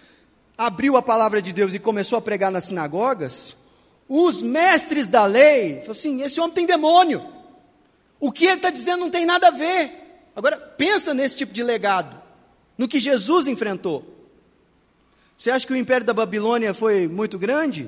abriu 0.58 0.97
a 0.97 1.02
palavra 1.02 1.41
de 1.41 1.54
Deus 1.54 1.74
e 1.74 1.80
começou 1.80 2.17
a 2.17 2.21
pregar 2.21 2.52
nas 2.52 2.65
sinagogas, 2.65 3.56
os 4.08 4.41
mestres 4.41 5.08
da 5.08 5.26
lei 5.26 5.76
falaram 5.76 5.91
assim: 5.91 6.21
esse 6.24 6.39
homem 6.39 6.56
tem 6.56 6.65
demônio. 6.65 7.24
O 8.19 8.32
que 8.32 8.45
ele 8.45 8.56
está 8.56 8.69
dizendo 8.69 9.02
não 9.02 9.12
tem 9.12 9.26
nada 9.26 9.50
a 9.50 9.52
ver. 9.52 10.00
Agora, 10.41 10.58
pensa 10.58 11.13
nesse 11.13 11.36
tipo 11.38 11.54
de 11.54 11.62
legado, 11.62 12.19
no 12.75 12.88
que 12.88 12.99
Jesus 12.99 13.45
enfrentou. 13.45 14.25
Você 15.38 15.51
acha 15.51 15.67
que 15.67 15.71
o 15.71 15.75
império 15.75 16.04
da 16.04 16.15
Babilônia 16.15 16.73
foi 16.73 17.08
muito 17.08 17.38
grande? 17.38 17.88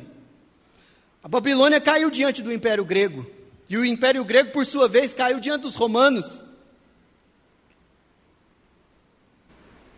A 1.23 1.27
Babilônia 1.27 1.81
caiu 1.81 2.11
diante 2.11 2.43
do 2.43 2.53
império 2.53 2.85
grego. 2.85 3.25
E 3.67 3.75
o 3.75 3.83
império 3.83 4.23
grego, 4.23 4.51
por 4.51 4.67
sua 4.67 4.87
vez, 4.87 5.15
caiu 5.15 5.39
diante 5.39 5.63
dos 5.63 5.73
romanos. 5.73 6.39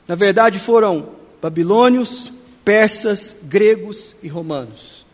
Na 0.08 0.16
verdade, 0.16 0.58
foram 0.58 1.14
babilônios, 1.42 2.32
persas, 2.64 3.36
gregos 3.44 4.16
e 4.24 4.30
romanos. 4.30 5.06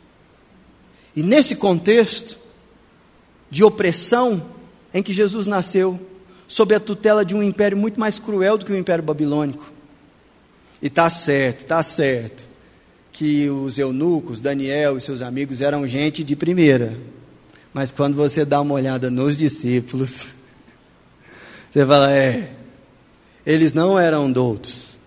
E 1.15 1.23
nesse 1.23 1.55
contexto 1.55 2.37
de 3.49 3.63
opressão 3.63 4.45
em 4.93 5.01
que 5.01 5.11
Jesus 5.11 5.47
nasceu, 5.47 6.10
sob 6.51 6.75
a 6.75 6.81
tutela 6.81 7.23
de 7.23 7.33
um 7.33 7.41
império 7.41 7.77
muito 7.77 7.97
mais 7.97 8.19
cruel 8.19 8.57
do 8.57 8.65
que 8.65 8.73
o 8.73 8.77
império 8.77 9.01
babilônico. 9.01 9.71
E 10.81 10.89
tá 10.89 11.09
certo, 11.09 11.65
tá 11.65 11.81
certo, 11.81 12.45
que 13.09 13.49
os 13.49 13.79
eunucos, 13.79 14.41
Daniel 14.41 14.97
e 14.97 15.01
seus 15.01 15.21
amigos 15.21 15.61
eram 15.61 15.87
gente 15.87 16.25
de 16.25 16.35
primeira. 16.35 16.99
Mas 17.73 17.89
quando 17.93 18.17
você 18.17 18.43
dá 18.43 18.59
uma 18.59 18.73
olhada 18.73 19.09
nos 19.09 19.37
discípulos, 19.37 20.27
você 21.71 21.85
fala, 21.85 22.11
é, 22.11 22.51
eles 23.45 23.71
não 23.71 23.97
eram 23.97 24.29
doutos. 24.29 24.99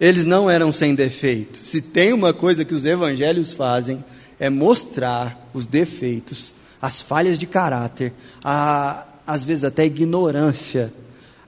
Eles 0.00 0.24
não 0.24 0.48
eram 0.48 0.72
sem 0.72 0.94
defeito. 0.94 1.66
Se 1.66 1.82
tem 1.82 2.14
uma 2.14 2.32
coisa 2.32 2.64
que 2.64 2.72
os 2.72 2.86
evangelhos 2.86 3.52
fazem, 3.52 4.02
é 4.40 4.48
mostrar 4.48 5.50
os 5.52 5.66
defeitos, 5.66 6.54
as 6.80 7.02
falhas 7.02 7.38
de 7.38 7.46
caráter, 7.46 8.14
a, 8.42 9.06
às 9.26 9.44
vezes 9.44 9.64
até 9.64 9.82
a 9.82 9.86
ignorância 9.86 10.92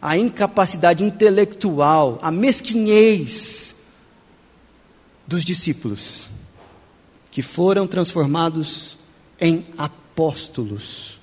a 0.00 0.16
incapacidade 0.16 1.02
intelectual, 1.02 2.18
a 2.22 2.30
mesquinhez 2.30 3.74
dos 5.26 5.44
discípulos, 5.44 6.28
que 7.30 7.42
foram 7.42 7.86
transformados 7.86 8.96
em 9.40 9.66
apóstolos 9.76 11.20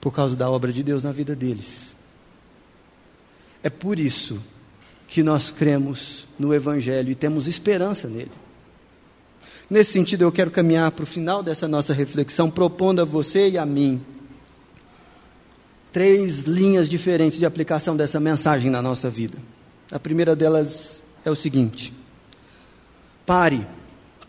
por 0.00 0.12
causa 0.12 0.36
da 0.36 0.50
obra 0.50 0.72
de 0.72 0.82
Deus 0.82 1.02
na 1.02 1.12
vida 1.12 1.34
deles. 1.34 1.96
É 3.62 3.70
por 3.70 3.98
isso 3.98 4.42
que 5.08 5.22
nós 5.22 5.50
cremos 5.50 6.26
no 6.38 6.52
Evangelho 6.52 7.10
e 7.10 7.14
temos 7.14 7.48
esperança 7.48 8.08
nele. 8.08 8.30
Nesse 9.70 9.92
sentido, 9.92 10.22
eu 10.22 10.30
quero 10.30 10.50
caminhar 10.50 10.92
para 10.92 11.02
o 11.02 11.06
final 11.06 11.42
dessa 11.42 11.66
nossa 11.66 11.92
reflexão, 11.92 12.50
propondo 12.50 13.00
a 13.00 13.04
você 13.04 13.50
e 13.50 13.58
a 13.58 13.66
mim 13.66 14.00
três 15.96 16.40
linhas 16.40 16.90
diferentes 16.90 17.38
de 17.38 17.46
aplicação 17.46 17.96
dessa 17.96 18.20
mensagem 18.20 18.70
na 18.70 18.82
nossa 18.82 19.08
vida. 19.08 19.38
A 19.90 19.98
primeira 19.98 20.36
delas 20.36 21.02
é 21.24 21.30
o 21.30 21.34
seguinte: 21.34 21.90
pare, 23.24 23.66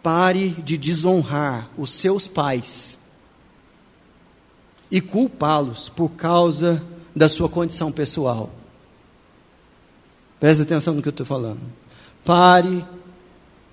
pare 0.02 0.52
de 0.64 0.78
desonrar 0.78 1.70
os 1.78 1.92
seus 1.92 2.26
pais 2.26 2.98
e 4.90 5.02
culpá-los 5.02 5.90
por 5.90 6.12
causa 6.12 6.82
da 7.14 7.28
sua 7.28 7.50
condição 7.50 7.92
pessoal. 7.92 8.50
Preste 10.40 10.62
atenção 10.62 10.94
no 10.94 11.02
que 11.02 11.10
eu 11.10 11.12
estou 11.12 11.26
falando. 11.26 11.60
Pare 12.24 12.86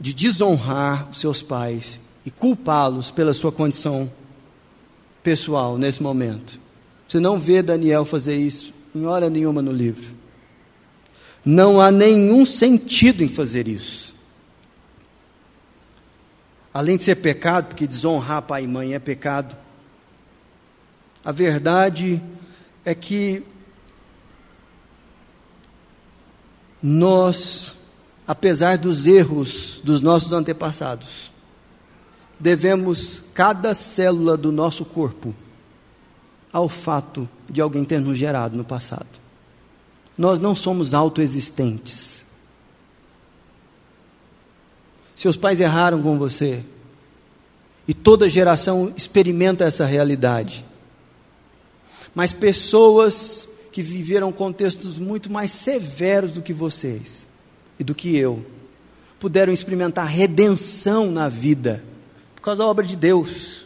de 0.00 0.12
desonrar 0.12 1.08
os 1.10 1.18
seus 1.18 1.42
pais 1.42 2.00
e 2.26 2.30
culpá-los 2.32 3.12
pela 3.12 3.32
sua 3.32 3.52
condição 3.52 4.10
pessoal 5.22 5.78
nesse 5.78 6.02
momento. 6.02 6.63
Você 7.06 7.20
não 7.20 7.38
vê 7.38 7.62
Daniel 7.62 8.04
fazer 8.04 8.36
isso 8.36 8.72
em 8.94 9.04
hora 9.06 9.28
nenhuma 9.28 9.60
no 9.60 9.72
livro. 9.72 10.14
Não 11.44 11.80
há 11.80 11.90
nenhum 11.90 12.46
sentido 12.46 13.22
em 13.22 13.28
fazer 13.28 13.68
isso. 13.68 14.14
Além 16.72 16.96
de 16.96 17.04
ser 17.04 17.16
pecado, 17.16 17.66
porque 17.68 17.86
desonrar 17.86 18.42
pai 18.42 18.64
e 18.64 18.66
mãe 18.66 18.94
é 18.94 18.98
pecado, 18.98 19.54
a 21.24 21.30
verdade 21.30 22.22
é 22.84 22.94
que 22.94 23.44
nós, 26.82 27.74
apesar 28.26 28.76
dos 28.76 29.06
erros 29.06 29.80
dos 29.84 30.02
nossos 30.02 30.32
antepassados, 30.32 31.30
devemos 32.38 33.22
cada 33.32 33.74
célula 33.74 34.36
do 34.36 34.50
nosso 34.50 34.84
corpo 34.84 35.34
ao 36.54 36.68
fato 36.68 37.28
de 37.50 37.60
alguém 37.60 37.84
ter 37.84 38.00
nos 38.00 38.16
gerado 38.16 38.56
no 38.56 38.62
passado. 38.64 39.08
Nós 40.16 40.38
não 40.38 40.54
somos 40.54 40.94
autoexistentes. 40.94 42.24
Seus 45.16 45.36
pais 45.36 45.60
erraram 45.60 46.00
com 46.00 46.16
você. 46.16 46.64
E 47.88 47.92
toda 47.92 48.28
geração 48.28 48.92
experimenta 48.96 49.64
essa 49.64 49.84
realidade. 49.84 50.64
Mas 52.14 52.32
pessoas 52.32 53.48
que 53.72 53.82
viveram 53.82 54.30
contextos 54.30 54.96
muito 54.96 55.30
mais 55.32 55.50
severos 55.50 56.30
do 56.30 56.40
que 56.40 56.52
vocês 56.52 57.26
e 57.80 57.82
do 57.82 57.96
que 57.96 58.16
eu, 58.16 58.46
puderam 59.18 59.52
experimentar 59.52 60.06
redenção 60.06 61.10
na 61.10 61.28
vida 61.28 61.82
por 62.36 62.42
causa 62.42 62.62
da 62.62 62.68
obra 62.68 62.86
de 62.86 62.94
Deus. 62.94 63.63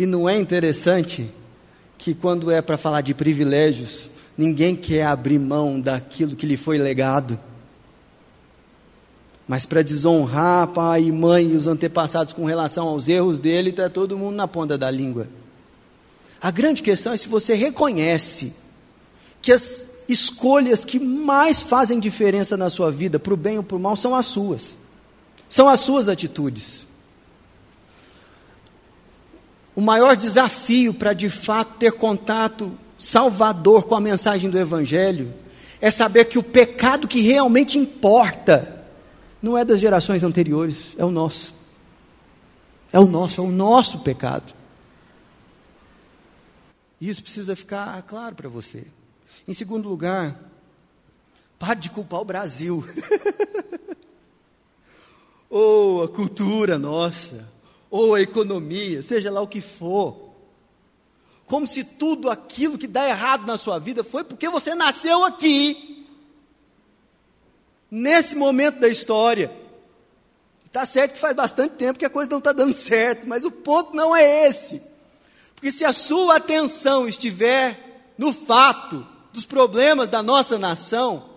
E 0.00 0.06
não 0.06 0.26
é 0.26 0.34
interessante 0.34 1.30
que 1.98 2.14
quando 2.14 2.50
é 2.50 2.62
para 2.62 2.78
falar 2.78 3.02
de 3.02 3.12
privilégios, 3.12 4.08
ninguém 4.34 4.74
quer 4.74 5.04
abrir 5.04 5.38
mão 5.38 5.78
daquilo 5.78 6.34
que 6.34 6.46
lhe 6.46 6.56
foi 6.56 6.78
legado. 6.78 7.38
Mas 9.46 9.66
para 9.66 9.82
desonrar 9.82 10.68
pai 10.68 11.02
e 11.02 11.12
mãe 11.12 11.50
e 11.50 11.54
os 11.54 11.66
antepassados 11.66 12.32
com 12.32 12.46
relação 12.46 12.88
aos 12.88 13.10
erros 13.10 13.38
dele, 13.38 13.68
está 13.68 13.90
todo 13.90 14.16
mundo 14.16 14.36
na 14.36 14.48
ponta 14.48 14.78
da 14.78 14.90
língua. 14.90 15.28
A 16.40 16.50
grande 16.50 16.80
questão 16.80 17.12
é 17.12 17.16
se 17.18 17.28
você 17.28 17.52
reconhece 17.52 18.54
que 19.42 19.52
as 19.52 19.84
escolhas 20.08 20.82
que 20.82 20.98
mais 20.98 21.62
fazem 21.62 22.00
diferença 22.00 22.56
na 22.56 22.70
sua 22.70 22.90
vida, 22.90 23.18
para 23.18 23.34
o 23.34 23.36
bem 23.36 23.58
ou 23.58 23.62
para 23.62 23.76
o 23.76 23.80
mal, 23.80 23.96
são 23.96 24.14
as 24.14 24.24
suas. 24.24 24.78
São 25.46 25.68
as 25.68 25.80
suas 25.80 26.08
atitudes. 26.08 26.88
O 29.80 29.82
maior 29.82 30.14
desafio 30.14 30.92
para 30.92 31.14
de 31.14 31.30
fato 31.30 31.78
ter 31.78 31.92
contato 31.92 32.76
salvador 32.98 33.84
com 33.84 33.94
a 33.94 34.00
mensagem 34.00 34.50
do 34.50 34.58
Evangelho 34.58 35.32
é 35.80 35.90
saber 35.90 36.26
que 36.26 36.38
o 36.38 36.42
pecado 36.42 37.08
que 37.08 37.22
realmente 37.22 37.78
importa 37.78 38.84
não 39.40 39.56
é 39.56 39.64
das 39.64 39.80
gerações 39.80 40.22
anteriores, 40.22 40.94
é 40.98 41.04
o 41.06 41.10
nosso. 41.10 41.54
É 42.92 43.00
o 43.00 43.06
nosso, 43.06 43.40
é 43.40 43.44
o 43.44 43.50
nosso 43.50 44.00
pecado. 44.00 44.52
Isso 47.00 47.22
precisa 47.22 47.56
ficar 47.56 48.02
claro 48.02 48.34
para 48.34 48.50
você. 48.50 48.86
Em 49.48 49.54
segundo 49.54 49.88
lugar, 49.88 50.42
pare 51.58 51.80
de 51.80 51.88
culpar 51.88 52.20
o 52.20 52.26
Brasil. 52.26 52.84
Ou 55.48 56.00
oh, 56.00 56.02
a 56.02 56.08
cultura 56.08 56.78
nossa 56.78 57.48
ou 57.90 58.14
a 58.14 58.20
economia, 58.20 59.02
seja 59.02 59.30
lá 59.30 59.40
o 59.40 59.48
que 59.48 59.60
for. 59.60 60.30
Como 61.46 61.66
se 61.66 61.82
tudo 61.82 62.30
aquilo 62.30 62.78
que 62.78 62.86
dá 62.86 63.08
errado 63.08 63.44
na 63.46 63.56
sua 63.56 63.78
vida 63.78 64.04
foi 64.04 64.22
porque 64.22 64.48
você 64.48 64.74
nasceu 64.74 65.24
aqui, 65.24 66.06
nesse 67.90 68.36
momento 68.36 68.78
da 68.78 68.88
história. 68.88 69.50
Está 70.64 70.86
certo 70.86 71.14
que 71.14 71.18
faz 71.18 71.34
bastante 71.34 71.72
tempo 71.72 71.98
que 71.98 72.04
a 72.04 72.10
coisa 72.10 72.30
não 72.30 72.38
está 72.38 72.52
dando 72.52 72.72
certo, 72.72 73.26
mas 73.26 73.44
o 73.44 73.50
ponto 73.50 73.94
não 73.96 74.14
é 74.14 74.46
esse. 74.46 74.80
Porque 75.56 75.72
se 75.72 75.84
a 75.84 75.92
sua 75.92 76.36
atenção 76.36 77.08
estiver 77.08 78.12
no 78.16 78.32
fato 78.32 79.04
dos 79.32 79.44
problemas 79.44 80.08
da 80.08 80.22
nossa 80.22 80.56
nação, 80.56 81.28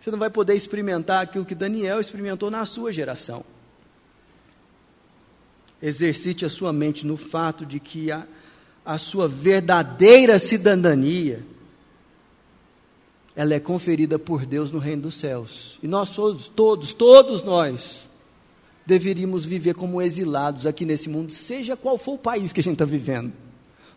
você 0.00 0.10
não 0.10 0.18
vai 0.18 0.30
poder 0.30 0.54
experimentar 0.54 1.22
aquilo 1.22 1.44
que 1.44 1.54
Daniel 1.54 2.00
experimentou 2.00 2.50
na 2.50 2.64
sua 2.64 2.90
geração. 2.90 3.44
Exercite 5.82 6.44
a 6.44 6.50
sua 6.50 6.72
mente 6.72 7.06
no 7.06 7.16
fato 7.16 7.66
de 7.66 7.78
que 7.78 8.10
a, 8.10 8.26
a 8.84 8.98
sua 8.98 9.28
verdadeira 9.28 10.38
cidadania 10.38 11.44
ela 13.36 13.52
é 13.52 13.60
conferida 13.60 14.18
por 14.18 14.46
Deus 14.46 14.72
no 14.72 14.78
reino 14.78 15.02
dos 15.02 15.16
céus. 15.16 15.78
E 15.82 15.86
nós 15.86 16.10
todos, 16.10 16.48
todos, 16.48 16.94
todos 16.94 17.42
nós 17.42 18.08
deveríamos 18.86 19.44
viver 19.44 19.74
como 19.74 20.00
exilados 20.00 20.64
aqui 20.64 20.86
nesse 20.86 21.10
mundo, 21.10 21.30
seja 21.30 21.76
qual 21.76 21.98
for 21.98 22.14
o 22.14 22.18
país 22.18 22.52
que 22.52 22.60
a 22.60 22.62
gente 22.62 22.74
está 22.74 22.86
vivendo. 22.86 23.32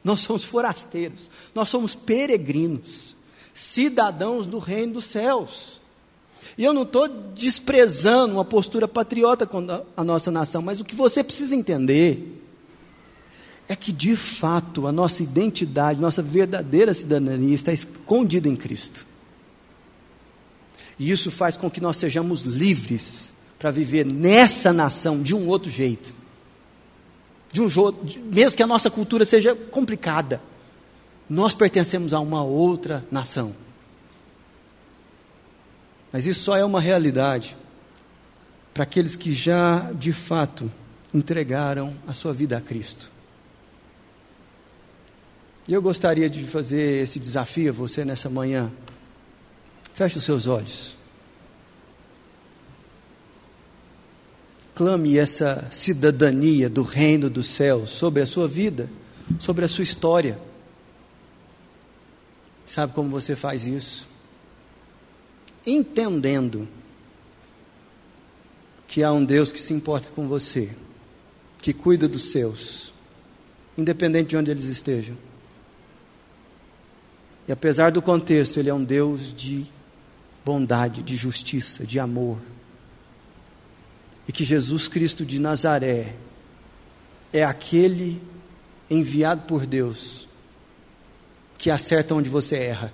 Nós 0.03 0.21
somos 0.21 0.43
forasteiros, 0.43 1.31
nós 1.55 1.69
somos 1.69 1.95
peregrinos, 1.95 3.15
cidadãos 3.53 4.45
do 4.45 4.59
reino 4.59 4.93
dos 4.93 5.05
céus. 5.05 5.78
E 6.59 6.63
eu 6.65 6.73
não 6.73 6.83
estou 6.83 7.07
desprezando 7.07 8.33
uma 8.33 8.43
postura 8.43 8.85
patriota 8.85 9.47
com 9.47 9.65
a 9.95 10.03
nossa 10.03 10.29
nação, 10.29 10.61
mas 10.61 10.81
o 10.81 10.83
que 10.83 10.93
você 10.93 11.23
precisa 11.23 11.55
entender 11.55 12.43
é 13.69 13.77
que, 13.77 13.93
de 13.93 14.13
fato, 14.17 14.85
a 14.85 14.91
nossa 14.91 15.23
identidade, 15.23 16.01
nossa 16.01 16.21
verdadeira 16.21 16.93
cidadania 16.93 17.55
está 17.55 17.71
escondida 17.71 18.49
em 18.49 18.57
Cristo. 18.57 19.07
E 20.99 21.09
isso 21.09 21.31
faz 21.31 21.55
com 21.55 21.71
que 21.71 21.79
nós 21.79 21.95
sejamos 21.95 22.43
livres 22.43 23.31
para 23.57 23.71
viver 23.71 24.05
nessa 24.05 24.73
nação 24.73 25.21
de 25.21 25.33
um 25.33 25.47
outro 25.47 25.71
jeito. 25.71 26.13
De 27.53 27.61
um 27.61 27.69
jeito, 27.69 28.19
mesmo 28.25 28.57
que 28.57 28.63
a 28.63 28.67
nossa 28.67 28.91
cultura 28.91 29.25
seja 29.25 29.55
complicada, 29.55 30.41
nós 31.29 31.53
pertencemos 31.53 32.13
a 32.13 32.19
uma 32.19 32.43
outra 32.43 33.05
nação. 33.09 33.55
Mas 36.11 36.25
isso 36.25 36.43
só 36.43 36.57
é 36.57 36.65
uma 36.65 36.81
realidade 36.81 37.55
para 38.73 38.83
aqueles 38.83 39.15
que 39.15 39.33
já, 39.33 39.91
de 39.91 40.13
fato, 40.13 40.71
entregaram 41.13 41.95
a 42.07 42.13
sua 42.13 42.33
vida 42.33 42.57
a 42.57 42.61
Cristo. 42.61 43.11
E 45.67 45.73
eu 45.73 45.81
gostaria 45.81 46.29
de 46.29 46.43
fazer 46.45 47.03
esse 47.03 47.19
desafio 47.19 47.69
a 47.69 47.73
você 47.73 48.03
nessa 48.03 48.29
manhã. 48.29 48.71
Feche 49.93 50.17
os 50.17 50.23
seus 50.23 50.47
olhos. 50.47 50.97
Clame 54.73 55.17
essa 55.17 55.67
cidadania 55.69 56.69
do 56.69 56.83
reino 56.83 57.29
dos 57.29 57.47
céus 57.47 57.89
sobre 57.89 58.23
a 58.23 58.25
sua 58.25 58.47
vida, 58.47 58.89
sobre 59.39 59.65
a 59.65 59.67
sua 59.67 59.83
história. 59.83 60.39
Sabe 62.65 62.93
como 62.93 63.09
você 63.09 63.35
faz 63.35 63.67
isso? 63.67 64.07
Entendendo 65.65 66.67
que 68.87 69.03
há 69.03 69.11
um 69.11 69.23
Deus 69.23 69.51
que 69.51 69.59
se 69.59 69.73
importa 69.73 70.09
com 70.09 70.27
você, 70.27 70.69
que 71.61 71.73
cuida 71.73 72.07
dos 72.07 72.31
seus, 72.31 72.93
independente 73.77 74.29
de 74.29 74.37
onde 74.37 74.49
eles 74.49 74.65
estejam. 74.65 75.15
E 77.47 77.51
apesar 77.51 77.91
do 77.91 78.01
contexto, 78.01 78.59
Ele 78.59 78.69
é 78.69 78.73
um 78.73 78.83
Deus 78.83 79.33
de 79.33 79.65
bondade, 80.45 81.01
de 81.01 81.15
justiça, 81.15 81.85
de 81.85 81.99
amor. 81.99 82.39
E 84.27 84.31
que 84.31 84.43
Jesus 84.43 84.87
Cristo 84.87 85.25
de 85.25 85.39
Nazaré 85.39 86.15
é 87.33 87.43
aquele 87.43 88.21
enviado 88.89 89.43
por 89.47 89.65
Deus 89.65 90.27
que 91.57 91.69
acerta 91.69 92.15
onde 92.15 92.29
você 92.29 92.55
erra, 92.55 92.93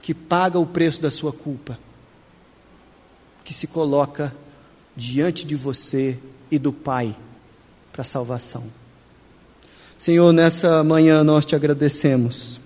que 0.00 0.14
paga 0.14 0.58
o 0.58 0.66
preço 0.66 1.02
da 1.02 1.10
sua 1.10 1.32
culpa, 1.32 1.78
que 3.44 3.52
se 3.52 3.66
coloca 3.66 4.34
diante 4.96 5.46
de 5.46 5.54
você 5.54 6.18
e 6.50 6.58
do 6.58 6.72
Pai 6.72 7.16
para 7.92 8.04
salvação. 8.04 8.64
Senhor, 9.98 10.32
nessa 10.32 10.82
manhã 10.84 11.24
nós 11.24 11.44
te 11.44 11.56
agradecemos, 11.56 12.60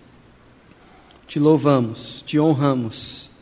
te 1.26 1.38
louvamos, 1.38 2.22
te 2.26 2.38
honramos 2.38 3.32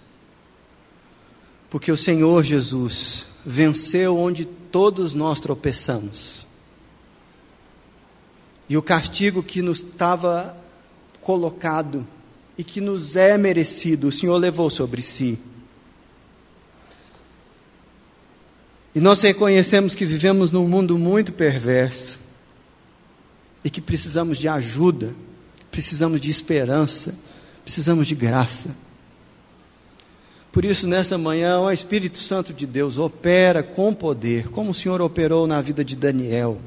porque 1.70 1.92
o 1.92 1.96
Senhor 1.96 2.42
Jesus 2.42 3.24
venceu 3.46 4.18
onde 4.18 4.44
todos 4.44 5.14
nós 5.14 5.38
tropeçamos. 5.38 6.46
E 8.68 8.76
o 8.76 8.82
castigo 8.82 9.40
que 9.42 9.62
nos 9.62 9.78
estava 9.78 10.56
colocado 11.20 12.06
e 12.60 12.62
que 12.62 12.78
nos 12.78 13.16
é 13.16 13.38
merecido, 13.38 14.08
o 14.08 14.12
Senhor 14.12 14.36
levou 14.36 14.68
sobre 14.68 15.00
si. 15.00 15.38
E 18.94 19.00
nós 19.00 19.22
reconhecemos 19.22 19.94
que 19.94 20.04
vivemos 20.04 20.52
num 20.52 20.68
mundo 20.68 20.98
muito 20.98 21.32
perverso 21.32 22.20
e 23.64 23.70
que 23.70 23.80
precisamos 23.80 24.36
de 24.36 24.46
ajuda, 24.46 25.14
precisamos 25.70 26.20
de 26.20 26.28
esperança, 26.28 27.14
precisamos 27.64 28.06
de 28.06 28.14
graça. 28.14 28.76
Por 30.52 30.62
isso, 30.62 30.86
nessa 30.86 31.16
manhã, 31.16 31.60
o 31.60 31.70
Espírito 31.70 32.18
Santo 32.18 32.52
de 32.52 32.66
Deus 32.66 32.98
opera 32.98 33.62
com 33.62 33.94
poder, 33.94 34.50
como 34.50 34.72
o 34.72 34.74
Senhor 34.74 35.00
operou 35.00 35.46
na 35.46 35.62
vida 35.62 35.82
de 35.82 35.96
Daniel, 35.96 36.60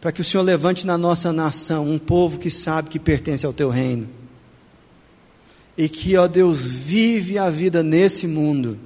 para 0.00 0.10
que 0.10 0.22
o 0.22 0.24
Senhor 0.24 0.42
levante 0.42 0.86
na 0.86 0.96
nossa 0.96 1.30
nação 1.30 1.86
um 1.86 1.98
povo 1.98 2.38
que 2.38 2.48
sabe 2.48 2.88
que 2.88 2.98
pertence 2.98 3.44
ao 3.44 3.52
teu 3.52 3.68
reino, 3.68 4.21
e 5.76 5.88
que, 5.88 6.16
ó 6.16 6.26
Deus, 6.26 6.64
vive 6.66 7.38
a 7.38 7.48
vida 7.48 7.82
nesse 7.82 8.26
mundo 8.26 8.78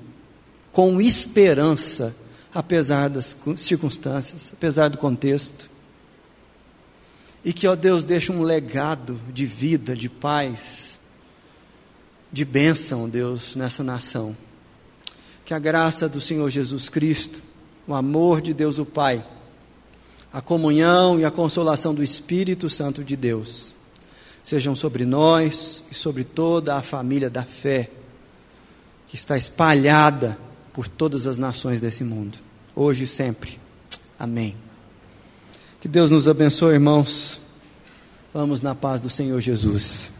com 0.72 1.00
esperança, 1.00 2.14
apesar 2.52 3.08
das 3.08 3.36
circunstâncias, 3.56 4.52
apesar 4.52 4.88
do 4.88 4.98
contexto, 4.98 5.70
e 7.44 7.52
que, 7.52 7.66
ó 7.66 7.76
Deus, 7.76 8.04
deixa 8.04 8.32
um 8.32 8.42
legado 8.42 9.20
de 9.32 9.46
vida, 9.46 9.94
de 9.94 10.08
paz, 10.08 10.98
de 12.32 12.44
bênção, 12.44 13.08
Deus, 13.08 13.54
nessa 13.54 13.84
nação. 13.84 14.36
Que 15.44 15.54
a 15.54 15.58
graça 15.58 16.08
do 16.08 16.20
Senhor 16.20 16.50
Jesus 16.50 16.88
Cristo, 16.88 17.42
o 17.86 17.94
amor 17.94 18.40
de 18.40 18.52
Deus 18.52 18.78
o 18.78 18.84
Pai, 18.84 19.24
a 20.32 20.40
comunhão 20.40 21.20
e 21.20 21.24
a 21.24 21.30
consolação 21.30 21.94
do 21.94 22.02
Espírito 22.02 22.68
Santo 22.68 23.04
de 23.04 23.16
Deus 23.16 23.75
sejam 24.46 24.76
sobre 24.76 25.04
nós 25.04 25.82
e 25.90 25.94
sobre 25.94 26.22
toda 26.22 26.76
a 26.76 26.82
família 26.82 27.28
da 27.28 27.42
fé 27.42 27.90
que 29.08 29.16
está 29.16 29.36
espalhada 29.36 30.38
por 30.72 30.86
todas 30.86 31.26
as 31.26 31.36
nações 31.36 31.80
desse 31.80 32.04
mundo, 32.04 32.38
hoje 32.72 33.02
e 33.02 33.06
sempre. 33.08 33.58
Amém. 34.16 34.54
Que 35.80 35.88
Deus 35.88 36.12
nos 36.12 36.28
abençoe, 36.28 36.74
irmãos. 36.74 37.40
Vamos 38.32 38.62
na 38.62 38.72
paz 38.72 39.00
do 39.00 39.10
Senhor 39.10 39.40
Jesus. 39.40 40.12